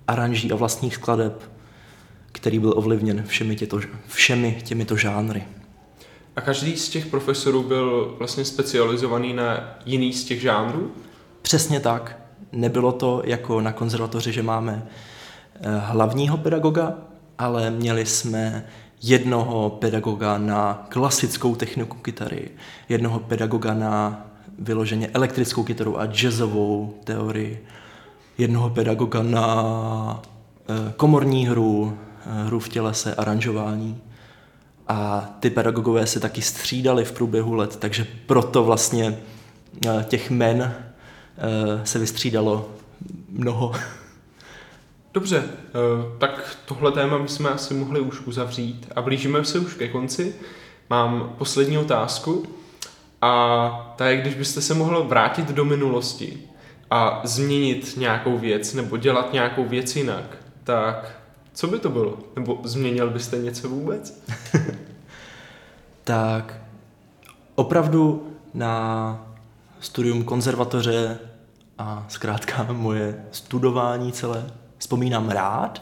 aranží 0.08 0.52
a 0.52 0.56
vlastních 0.56 0.96
skladeb, 0.96 1.52
který 2.32 2.60
byl 2.60 2.74
ovlivněn 2.76 3.24
všemi, 3.24 3.56
těto, 3.56 3.80
všemi 4.08 4.62
těmito 4.64 4.98
žánry. 4.98 5.44
A 6.36 6.42
každý 6.42 6.78
z 6.78 6.90
těch 6.90 7.06
profesorů 7.06 7.64
byl 7.64 8.16
vlastně 8.18 8.46
specializovaný 8.46 9.34
na 9.34 9.78
jiný 9.86 10.14
z 10.14 10.26
těch 10.26 10.42
žánrů? 10.42 10.92
Přesně 11.42 11.80
tak. 11.80 12.20
Nebylo 12.52 12.92
to 12.92 13.22
jako 13.26 13.62
na 13.62 13.72
konzervatoři, 13.72 14.32
že 14.32 14.44
máme 14.44 14.88
eh, 15.56 15.78
hlavního 15.78 16.38
pedagoga, 16.38 16.94
ale 17.38 17.72
měli 17.72 18.06
jsme 18.06 18.66
jednoho 19.02 19.70
pedagoga 19.70 20.38
na 20.38 20.86
klasickou 20.90 21.56
techniku 21.56 21.98
kytary, 21.98 22.50
jednoho 22.90 23.20
pedagoga 23.20 23.74
na 23.74 24.26
vyloženě 24.60 25.08
elektrickou 25.14 25.64
kytaru 25.64 26.00
a 26.00 26.06
jazzovou 26.06 26.94
teorii, 27.04 27.66
jednoho 28.38 28.70
pedagoga 28.70 29.24
na 29.24 30.24
eh, 30.70 30.94
komorní 30.98 31.48
hru, 31.48 31.98
eh, 32.26 32.46
hru 32.46 32.60
v 32.60 32.70
tělese, 32.70 33.16
aranžování 33.16 34.02
a 34.88 35.30
ty 35.40 35.50
pedagogové 35.50 36.08
se 36.08 36.20
taky 36.20 36.42
střídali 36.42 37.06
v 37.06 37.12
průběhu 37.12 37.54
let, 37.54 37.76
takže 37.76 38.08
proto 38.26 38.64
vlastně 38.64 39.20
eh, 39.88 40.06
těch 40.08 40.30
men 40.30 40.62
eh, 41.38 41.86
se 41.86 42.00
vystřídalo 42.00 42.70
mnoho. 43.30 43.72
Dobře, 45.14 45.44
eh, 45.44 45.72
tak 46.18 46.58
tohle 46.66 46.92
téma 46.92 47.20
bychom 47.20 47.46
asi 47.46 47.74
mohli 47.74 48.00
už 48.00 48.20
uzavřít 48.20 48.92
a 48.96 49.02
blížíme 49.02 49.46
se 49.46 49.60
už 49.60 49.74
ke 49.74 49.88
konci. 49.88 50.36
Mám 50.90 51.36
poslední 51.38 51.78
otázku 51.78 52.46
a 53.22 53.94
ta 53.98 54.08
je, 54.08 54.18
když 54.18 54.36
byste 54.36 54.62
se 54.62 54.74
mohl 54.74 55.04
vrátit 55.04 55.52
do 55.52 55.66
minulosti 55.66 56.40
a 56.92 57.22
změnit 57.24 57.94
nějakou 57.98 58.38
věc 58.38 58.74
nebo 58.74 58.98
dělat 58.98 59.34
nějakou 59.34 59.66
věc 59.66 59.96
jinak, 59.96 60.38
tak 60.64 61.25
co 61.56 61.68
by 61.68 61.80
to 61.80 61.90
bylo? 61.90 62.18
Nebo 62.36 62.62
změnil 62.64 63.10
byste 63.10 63.38
něco 63.38 63.70
vůbec? 63.70 64.24
tak 66.04 66.62
opravdu 67.56 68.28
na 68.54 69.28
studium 69.80 70.24
konzervatoře 70.24 71.20
a 71.78 72.06
zkrátka 72.08 72.68
moje 72.72 73.26
studování 73.32 74.12
celé 74.12 74.46
vzpomínám 74.78 75.30
rád. 75.30 75.82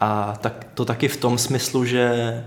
A 0.00 0.36
tak 0.40 0.66
to 0.74 0.84
taky 0.84 1.08
v 1.08 1.16
tom 1.16 1.38
smyslu, 1.38 1.84
že 1.84 2.44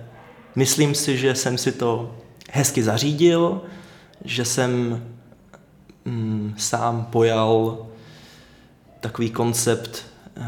myslím 0.56 0.96
si, 0.96 1.18
že 1.18 1.36
jsem 1.36 1.58
si 1.58 1.72
to 1.72 2.16
hezky 2.52 2.84
zařídil, 2.84 3.62
že 4.26 4.46
jsem 4.46 5.04
mm, 6.06 6.54
sám 6.58 7.06
pojal 7.06 7.86
takový 9.00 9.30
koncept 9.30 10.06
uh, 10.38 10.44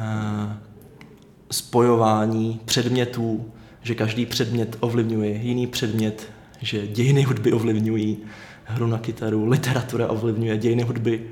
spojování 1.54 2.60
předmětů, 2.66 3.52
že 3.82 3.96
každý 3.96 4.26
předmět 4.26 4.78
ovlivňuje 4.80 5.30
jiný 5.30 5.68
předmět, 5.68 6.30
že 6.62 6.88
dějiny 6.88 7.24
hudby 7.24 7.54
ovlivňují 7.54 8.18
hru 8.66 8.88
na 8.88 8.98
kytaru, 8.98 9.48
literatura 9.48 10.08
ovlivňuje 10.08 10.58
dějiny 10.58 10.84
hudby. 10.84 11.30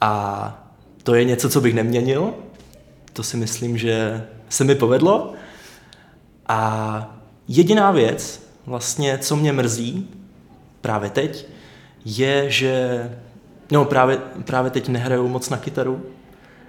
A 0.00 0.70
to 1.02 1.14
je 1.14 1.24
něco, 1.24 1.50
co 1.50 1.60
bych 1.60 1.74
neměnil. 1.74 2.34
To 3.12 3.22
si 3.22 3.36
myslím, 3.36 3.78
že 3.78 4.26
se 4.48 4.64
mi 4.64 4.74
povedlo. 4.74 5.32
A 6.48 7.20
jediná 7.48 7.90
věc, 7.90 8.48
vlastně, 8.66 9.18
co 9.18 9.36
mě 9.36 9.52
mrzí 9.52 10.08
právě 10.80 11.10
teď, 11.10 11.46
je, 12.04 12.50
že 12.50 13.02
no, 13.70 13.84
právě, 13.84 14.18
právě 14.44 14.70
teď 14.70 14.88
nehraju 14.88 15.28
moc 15.28 15.50
na 15.50 15.56
kytaru. 15.56 16.02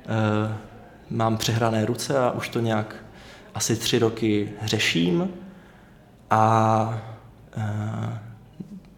Eh, 0.06 0.69
mám 1.10 1.38
přehrané 1.38 1.86
ruce 1.86 2.18
a 2.18 2.32
už 2.32 2.50
to 2.50 2.60
nějak 2.60 2.96
asi 3.54 3.76
tři 3.76 4.00
roky 4.00 4.50
řeším. 4.66 5.30
A 6.30 7.02
e, 7.58 8.20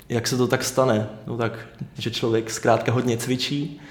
jak 0.09 0.27
se 0.27 0.37
to 0.37 0.47
tak 0.47 0.63
stane? 0.63 1.09
No 1.27 1.37
tak, 1.37 1.67
že 1.97 2.11
člověk 2.11 2.51
zkrátka 2.51 2.91
hodně 2.91 3.17
cvičí, 3.17 3.81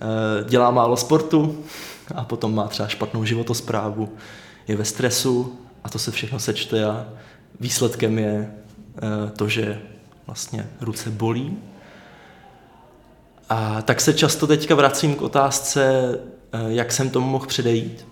e, 0.00 0.44
dělá 0.44 0.70
málo 0.70 0.96
sportu 0.96 1.64
a 2.14 2.24
potom 2.24 2.54
má 2.54 2.68
třeba 2.68 2.88
špatnou 2.88 3.24
životosprávu, 3.24 4.16
je 4.68 4.76
ve 4.76 4.84
stresu 4.84 5.58
a 5.84 5.88
to 5.88 5.98
se 5.98 6.10
všechno 6.10 6.38
sečte 6.38 6.84
a 6.84 7.06
výsledkem 7.60 8.18
je 8.18 8.34
e, 8.34 9.30
to, 9.30 9.48
že 9.48 9.80
vlastně 10.26 10.66
ruce 10.80 11.10
bolí. 11.10 11.58
A 13.48 13.82
tak 13.82 14.00
se 14.00 14.14
často 14.14 14.46
teďka 14.46 14.74
vracím 14.74 15.14
k 15.14 15.22
otázce, 15.22 16.14
Eh, 16.14 16.35
jak 16.68 16.92
jsem 16.92 17.10
tomu 17.10 17.26
mohl 17.26 17.46
předejít. 17.46 18.06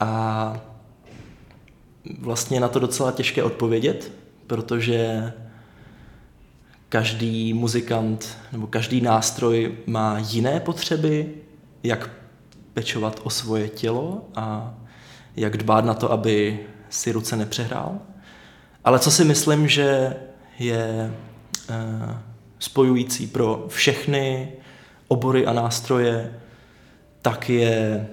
A 0.00 0.60
vlastně 2.18 2.60
na 2.60 2.68
to 2.68 2.78
docela 2.78 3.12
těžké 3.12 3.42
odpovědět, 3.42 4.12
protože 4.46 5.32
každý 6.88 7.54
muzikant 7.54 8.38
nebo 8.52 8.66
každý 8.66 9.00
nástroj 9.00 9.74
má 9.86 10.18
jiné 10.18 10.60
potřeby, 10.60 11.34
jak 11.82 12.10
pečovat 12.74 13.20
o 13.22 13.30
svoje 13.30 13.68
tělo 13.68 14.24
a 14.34 14.74
jak 15.36 15.56
dbát 15.56 15.84
na 15.84 15.94
to, 15.94 16.12
aby 16.12 16.60
si 16.90 17.12
ruce 17.12 17.36
nepřehrál. 17.36 17.98
Ale 18.84 18.98
co 18.98 19.10
si 19.10 19.24
myslím, 19.24 19.68
že 19.68 20.16
je 20.58 21.14
eh, 21.70 22.18
spojující 22.58 23.26
pro 23.26 23.64
všechny 23.68 24.52
obory 25.08 25.46
a 25.46 25.52
nástroje, 25.52 26.41
tak 27.22 27.48
je 27.48 28.06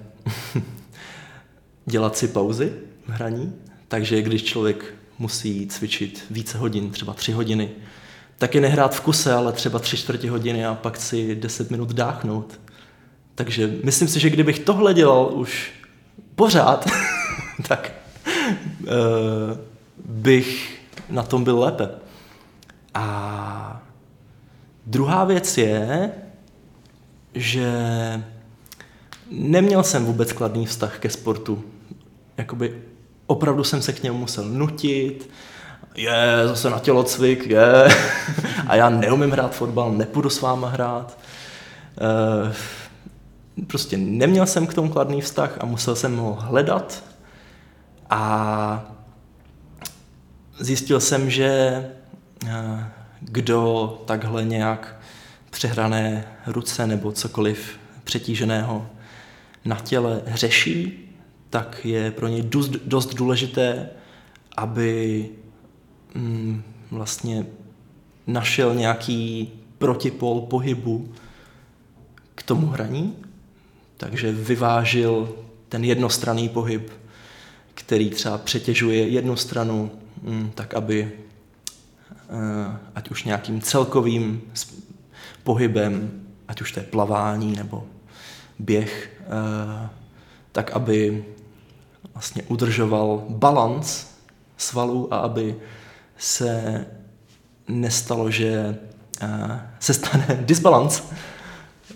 dělat 1.86 2.18
si 2.18 2.28
pauzy 2.28 2.74
v 3.08 3.10
hraní. 3.10 3.56
Takže 3.88 4.22
když 4.22 4.44
člověk 4.44 4.94
musí 5.20 5.68
cvičit 5.68 6.26
více 6.30 6.58
hodin, 6.58 6.92
třeba 6.92 7.14
tři 7.14 7.32
hodiny, 7.32 7.70
tak 8.38 8.56
je 8.56 8.62
nehrát 8.62 8.96
v 8.96 9.02
kuse, 9.02 9.34
ale 9.34 9.52
třeba 9.52 9.80
tři 9.80 9.98
čtvrtě 9.98 10.32
hodiny 10.32 10.66
a 10.66 10.76
pak 10.76 10.98
si 10.98 11.36
deset 11.36 11.72
minut 11.72 11.94
dáchnout. 11.94 12.60
Takže 13.36 13.74
myslím 13.84 14.08
si, 14.08 14.20
že 14.20 14.30
kdybych 14.30 14.60
tohle 14.60 14.94
dělal 14.94 15.32
už 15.34 15.72
pořád, 16.36 16.90
tak 17.68 17.92
uh, 18.82 18.88
bych 20.06 20.80
na 21.10 21.24
tom 21.24 21.44
byl 21.44 21.60
lépe. 21.60 21.90
A 22.94 23.84
druhá 24.86 25.26
věc 25.26 25.58
je, 25.58 26.12
že 27.34 27.74
neměl 29.32 29.84
jsem 29.84 30.06
vůbec 30.06 30.32
kladný 30.32 30.66
vztah 30.66 31.00
ke 31.00 31.10
sportu. 31.10 31.64
Jakoby 32.38 32.82
opravdu 33.28 33.64
jsem 33.64 33.82
se 33.82 33.94
k 33.94 34.04
němu 34.04 34.18
musel 34.18 34.46
nutit, 34.46 35.30
je, 35.96 36.42
zase 36.46 36.70
na 36.70 36.80
tělocvik, 36.80 37.48
je, 37.48 37.88
a 38.68 38.76
já 38.76 38.90
neumím 38.90 39.32
hrát 39.32 39.56
fotbal, 39.56 39.92
nepůjdu 39.92 40.30
s 40.30 40.42
váma 40.42 40.70
hrát. 40.70 41.18
E, 42.02 43.66
prostě 43.66 43.98
neměl 43.98 44.46
jsem 44.46 44.68
k 44.68 44.74
tomu 44.74 44.90
kladný 44.90 45.22
vztah 45.22 45.58
a 45.60 45.66
musel 45.66 45.96
jsem 45.96 46.18
ho 46.18 46.38
hledat 46.42 47.04
a 48.10 48.94
zjistil 50.60 51.00
jsem, 51.00 51.30
že 51.30 51.50
eh, 52.48 52.86
kdo 53.22 54.04
takhle 54.06 54.46
nějak 54.46 54.96
přehrané 55.50 56.28
ruce 56.48 56.88
nebo 56.88 57.12
cokoliv 57.12 57.80
přetíženého 58.04 58.90
na 59.66 59.76
těle 59.76 60.22
řeší, 60.28 61.06
tak 61.50 61.86
je 61.86 62.12
pro 62.12 62.28
něj 62.28 62.42
dost, 62.42 62.70
dost 62.70 63.14
důležité, 63.14 63.90
aby 64.58 65.26
mm, 66.16 66.64
vlastně 66.92 67.46
našel 68.28 68.76
nějaký 68.76 69.50
protipol 69.78 70.42
pohybu 70.42 71.14
k 72.36 72.44
tomu 72.44 72.68
hraní, 72.68 73.16
takže 73.98 74.32
vyvážil 74.32 75.36
ten 75.70 75.84
jednostranný 75.84 76.50
pohyb, 76.50 76.92
který 77.74 78.10
třeba 78.10 78.38
přetěžuje 78.38 79.08
jednu 79.08 79.36
stranu, 79.36 79.92
mm, 80.22 80.52
tak 80.56 80.74
aby 80.74 81.12
eh, 82.12 82.78
ať 82.96 83.12
už 83.12 83.24
nějakým 83.24 83.62
celkovým 83.62 84.42
pohybem, 85.44 86.12
ať 86.48 86.62
už 86.62 86.72
to 86.72 86.80
je 86.80 86.86
plavání 86.86 87.56
nebo 87.56 87.88
běh, 88.60 89.19
tak 90.52 90.72
aby 90.72 91.26
vlastně 92.14 92.44
udržoval 92.44 93.24
balans 93.30 94.08
svalů 94.58 95.14
a 95.14 95.18
aby 95.18 95.56
se 96.18 96.86
nestalo, 97.68 98.32
že 98.32 98.80
eh, 99.22 99.70
se 99.80 99.94
stane 99.94 100.40
disbalans, 100.42 101.04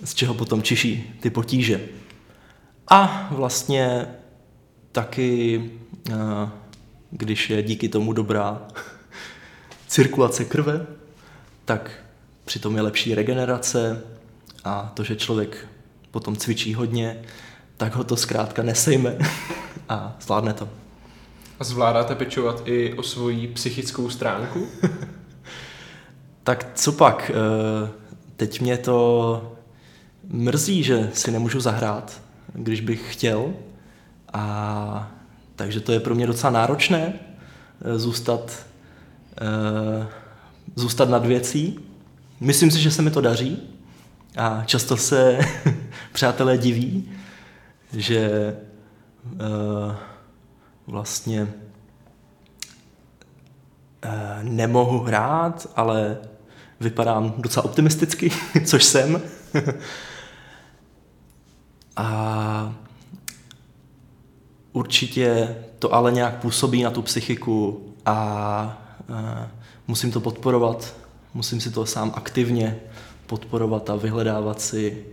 z 0.03 0.13
čeho 0.13 0.33
potom 0.33 0.61
čiší 0.61 1.19
ty 1.19 1.29
potíže. 1.29 1.81
A 2.87 3.27
vlastně 3.31 4.07
taky, 4.91 5.63
eh, 6.09 6.49
když 7.11 7.49
je 7.49 7.63
díky 7.63 7.89
tomu 7.89 8.13
dobrá 8.13 8.67
cirkulace 9.87 10.45
krve, 10.45 10.87
tak 11.65 11.91
přitom 12.45 12.75
je 12.75 12.81
lepší 12.81 13.15
regenerace 13.15 14.03
a 14.63 14.91
to, 14.93 15.03
že 15.03 15.15
člověk 15.15 15.67
potom 16.13 16.35
cvičí 16.35 16.73
hodně, 16.73 17.21
tak 17.77 17.95
ho 17.95 18.03
to 18.03 18.17
zkrátka 18.17 18.63
nesejme 18.63 19.17
a 19.89 20.17
zvládne 20.21 20.53
to. 20.53 20.69
A 21.59 21.63
zvládáte 21.63 22.15
pečovat 22.15 22.61
i 22.65 22.93
o 22.93 23.03
svoji 23.03 23.47
psychickou 23.47 24.09
stránku? 24.09 24.67
tak 26.43 26.67
co 26.75 26.91
pak? 26.91 27.31
Eh, 27.33 27.89
teď 28.35 28.61
mě 28.61 28.77
to 28.77 29.55
mrzí, 30.27 30.83
že 30.83 31.09
si 31.13 31.31
nemůžu 31.31 31.59
zahrát, 31.59 32.21
když 32.53 32.81
bych 32.81 33.13
chtěl. 33.13 33.53
A 34.33 35.11
takže 35.55 35.79
to 35.79 35.91
je 35.91 35.99
pro 35.99 36.15
mě 36.15 36.27
docela 36.27 36.51
náročné 36.51 37.13
eh, 37.13 37.99
zůstat, 37.99 38.65
eh, 39.41 40.07
zůstat 40.75 41.09
nad 41.09 41.25
věcí. 41.25 41.79
Myslím 42.39 42.71
si, 42.71 42.79
že 42.81 42.91
se 42.91 43.01
mi 43.01 43.11
to 43.11 43.21
daří 43.21 43.72
a 44.37 44.63
často 44.65 44.97
se 44.97 45.39
přátelé 46.13 46.57
diví, 46.57 47.11
že 47.93 48.55
vlastně 50.87 51.47
nemohu 54.43 54.99
hrát, 54.99 55.67
ale 55.75 56.17
vypadám 56.79 57.33
docela 57.37 57.65
optimisticky, 57.65 58.31
což 58.65 58.83
jsem. 58.83 59.21
a 61.95 62.75
určitě 64.71 65.55
to 65.79 65.93
ale 65.93 66.11
nějak 66.11 66.41
působí 66.41 66.83
na 66.83 66.91
tu 66.91 67.01
psychiku 67.01 67.87
a, 68.05 68.13
a 68.13 69.47
musím 69.87 70.11
to 70.11 70.19
podporovat, 70.19 70.95
musím 71.33 71.61
si 71.61 71.71
to 71.71 71.85
sám 71.85 72.11
aktivně 72.15 72.79
podporovat 73.33 73.89
a 73.89 73.95
vyhledávat 73.95 74.61
si, 74.61 75.05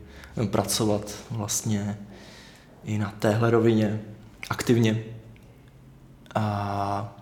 pracovat 0.50 1.16
vlastně 1.30 1.98
i 2.84 2.98
na 2.98 3.14
téhle 3.18 3.50
rovině 3.50 4.00
aktivně. 4.50 5.04
A 6.34 7.18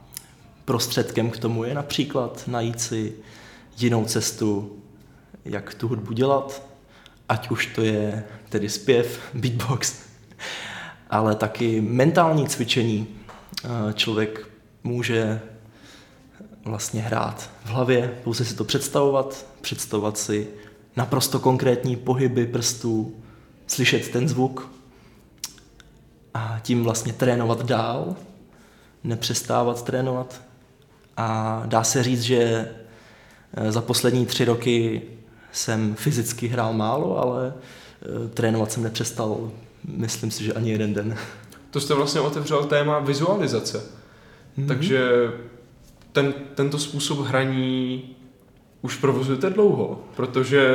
prostředkem 0.65 1.31
k 1.31 1.39
tomu 1.39 1.65
je 1.65 1.75
například 1.75 2.45
najít 2.47 2.81
si 2.81 3.13
jinou 3.79 4.05
cestu, 4.05 4.79
jak 5.45 5.75
tu 5.75 5.89
hudbu 5.89 6.13
dělat, 6.13 6.63
ať 7.29 7.51
už 7.51 7.67
to 7.67 7.83
je 7.83 8.25
tedy 8.49 8.69
zpěv, 8.69 9.21
beatbox, 9.35 10.03
ale 11.11 11.35
taky 11.35 11.81
mentální 11.81 12.49
cvičení. 12.49 13.07
Člověk 13.95 14.49
může 14.85 15.41
vlastně 16.65 17.03
hrát 17.03 17.51
v 17.65 17.69
hlavě, 17.69 18.21
pouze 18.25 18.45
si 18.45 18.55
to 18.55 18.65
představovat, 18.65 19.47
představovat 19.61 20.19
si 20.19 20.49
naprosto 20.99 21.39
konkrétní 21.39 21.97
pohyby 21.97 22.47
prstů, 22.47 23.15
slyšet 23.67 24.09
ten 24.09 24.29
zvuk 24.29 24.69
a 26.35 26.59
tím 26.63 26.85
vlastně 26.85 27.13
trénovat 27.13 27.67
dál, 27.67 28.17
nepřestávat 29.05 29.85
trénovat. 29.85 30.43
A 31.17 31.63
dá 31.67 31.85
se 31.85 32.03
říct, 32.03 32.23
že 32.23 32.69
Eh, 33.55 33.73
za 33.73 33.81
poslední 33.81 34.27
tři 34.27 34.45
roky 34.45 35.03
jsem 35.53 35.95
fyzicky 35.95 36.49
hrál 36.49 36.73
málo, 36.73 37.19
ale 37.19 37.55
eh, 38.03 38.29
trénovat 38.29 38.73
jsem 38.73 38.83
nepřestal, 38.83 39.51
myslím 39.85 40.31
si, 40.31 40.45
že 40.45 40.53
ani 40.53 40.71
jeden 40.71 40.95
den. 40.95 41.17
To 41.71 41.81
jste 41.81 41.95
vlastně 41.95 42.21
otevřel 42.21 42.65
téma 42.65 42.99
vizualizace. 42.99 43.79
Mm-hmm. 44.59 44.69
Takže 44.69 45.09
ten, 46.13 46.35
tento 46.55 46.79
způsob 46.79 47.19
hraní 47.19 48.03
už 48.83 48.97
provozujete 48.97 49.51
dlouho, 49.51 50.05
protože 50.17 50.75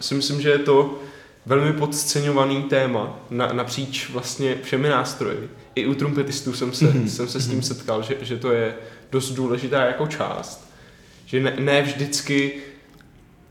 si 0.00 0.14
myslím, 0.14 0.40
že 0.40 0.50
je 0.50 0.58
to 0.58 0.98
velmi 1.46 1.72
podceňovaný 1.72 2.62
téma 2.62 3.18
na, 3.30 3.52
napříč 3.52 4.10
vlastně 4.10 4.58
všemi 4.62 4.88
nástroji. 4.88 5.50
I 5.74 5.86
u 5.86 5.94
trumpetistů 5.94 6.52
jsem 6.52 6.72
se, 6.72 6.84
mm-hmm. 6.84 7.06
jsem 7.06 7.28
se 7.28 7.40
s 7.40 7.46
tím 7.46 7.58
mhm. 7.58 7.62
setkal, 7.62 8.02
že, 8.02 8.16
že 8.20 8.36
to 8.36 8.52
je 8.52 8.74
dost 9.10 9.30
důležitá 9.30 9.84
jako 9.84 10.06
část 10.06 10.74
že 11.26 11.40
ne, 11.40 11.56
ne 11.58 11.82
vždycky 11.82 12.52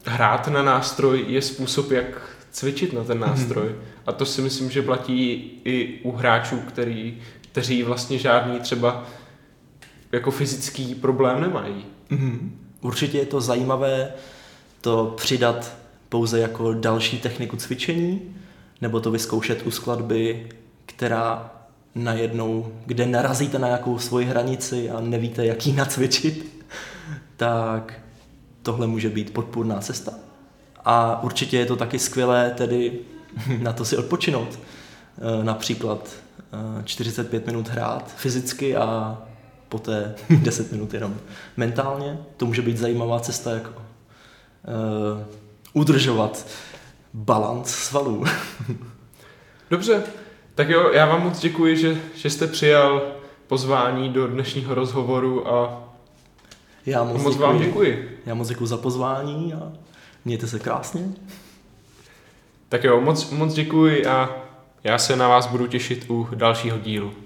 hrát 0.06 0.48
na 0.48 0.64
nástroj 0.64 1.26
je 1.28 1.42
způsob, 1.42 1.92
jak 1.92 2.36
cvičit 2.52 2.94
na 2.94 3.04
ten 3.04 3.20
nástroj. 3.20 3.68
Mm-hmm. 3.68 4.02
A 4.06 4.12
to 4.12 4.26
si 4.26 4.42
myslím, 4.42 4.70
že 4.70 4.82
platí 4.82 5.52
i 5.66 6.00
u 6.04 6.12
hráčů, 6.12 6.60
který, 6.60 7.22
kteří 7.42 7.84
vlastně 7.84 8.18
žádný 8.18 8.60
třeba 8.60 9.06
jako 10.12 10.32
fyzický 10.32 10.96
problém 10.96 11.42
nemají. 11.42 11.86
Mm-hmm. 12.12 12.50
Určitě 12.84 13.18
je 13.18 13.26
to 13.26 13.42
zajímavé 13.42 14.12
to 14.82 15.14
přidat 15.18 15.76
pouze 16.10 16.40
jako 16.40 16.74
další 16.74 17.20
techniku 17.20 17.58
cvičení, 17.58 18.22
nebo 18.82 19.00
to 19.00 19.12
vyzkoušet 19.12 19.66
u 19.66 19.72
skladby, 19.72 20.50
která 20.86 21.52
najednou, 21.96 22.74
kde 22.86 23.06
narazíte 23.06 23.60
na 23.60 23.68
nějakou 23.68 24.00
svoji 24.00 24.26
hranici 24.26 24.90
a 24.90 25.02
nevíte, 25.02 25.46
jak 25.46 25.68
ji 25.68 25.74
nacvičit, 25.74 26.66
tak 27.38 27.94
tohle 28.62 28.88
může 28.88 29.10
být 29.10 29.34
podpůrná 29.34 29.80
cesta. 29.80 30.12
A 30.86 31.24
určitě 31.24 31.58
je 31.58 31.66
to 31.66 31.76
taky 31.76 32.00
skvělé 32.00 32.52
tedy 32.52 33.00
na 33.60 33.74
to 33.74 33.86
si 33.86 33.98
odpočinout. 33.98 34.60
E, 35.40 35.44
například 35.44 36.10
45 36.84 37.44
e, 37.44 37.52
minut 37.52 37.68
hrát 37.68 38.14
fyzicky 38.16 38.76
a 38.76 39.18
poté 39.74 40.16
10 40.30 40.72
minut 40.72 40.94
jenom 40.94 41.18
mentálně. 41.58 42.18
To 42.38 42.46
může 42.46 42.62
být 42.62 42.78
zajímavá 42.78 43.20
cesta, 43.20 43.52
jako 43.52 43.72
uh, 43.72 43.82
udržovat 45.74 46.48
balans 47.14 47.76
svalů. 47.76 48.26
Dobře, 49.70 50.04
tak 50.56 50.70
jo, 50.70 50.92
já 50.94 51.06
vám 51.06 51.24
moc 51.24 51.40
děkuji, 51.40 51.78
že, 51.78 52.02
že 52.16 52.30
jste 52.30 52.48
přijal 52.48 53.02
pozvání 53.48 54.10
do 54.10 54.28
dnešního 54.28 54.76
rozhovoru 54.76 55.48
a 55.54 55.84
já 56.86 57.04
moc, 57.04 57.24
moc 57.24 57.34
děkuji. 57.34 57.44
vám 57.44 57.60
děkuji. 57.60 58.20
Já 58.26 58.34
moc 58.34 58.48
děkuji 58.50 58.66
za 58.66 58.78
pozvání 58.78 59.54
a 59.54 59.72
mějte 60.26 60.48
se 60.48 60.60
krásně. 60.60 61.02
Tak 62.70 62.84
jo, 62.84 63.02
moc, 63.02 63.30
moc 63.30 63.54
děkuji 63.54 64.06
a 64.06 64.30
já 64.84 64.98
se 64.98 65.16
na 65.16 65.28
vás 65.28 65.48
budu 65.48 65.68
těšit 65.68 66.06
u 66.10 66.28
dalšího 66.36 66.78
dílu. 66.78 67.23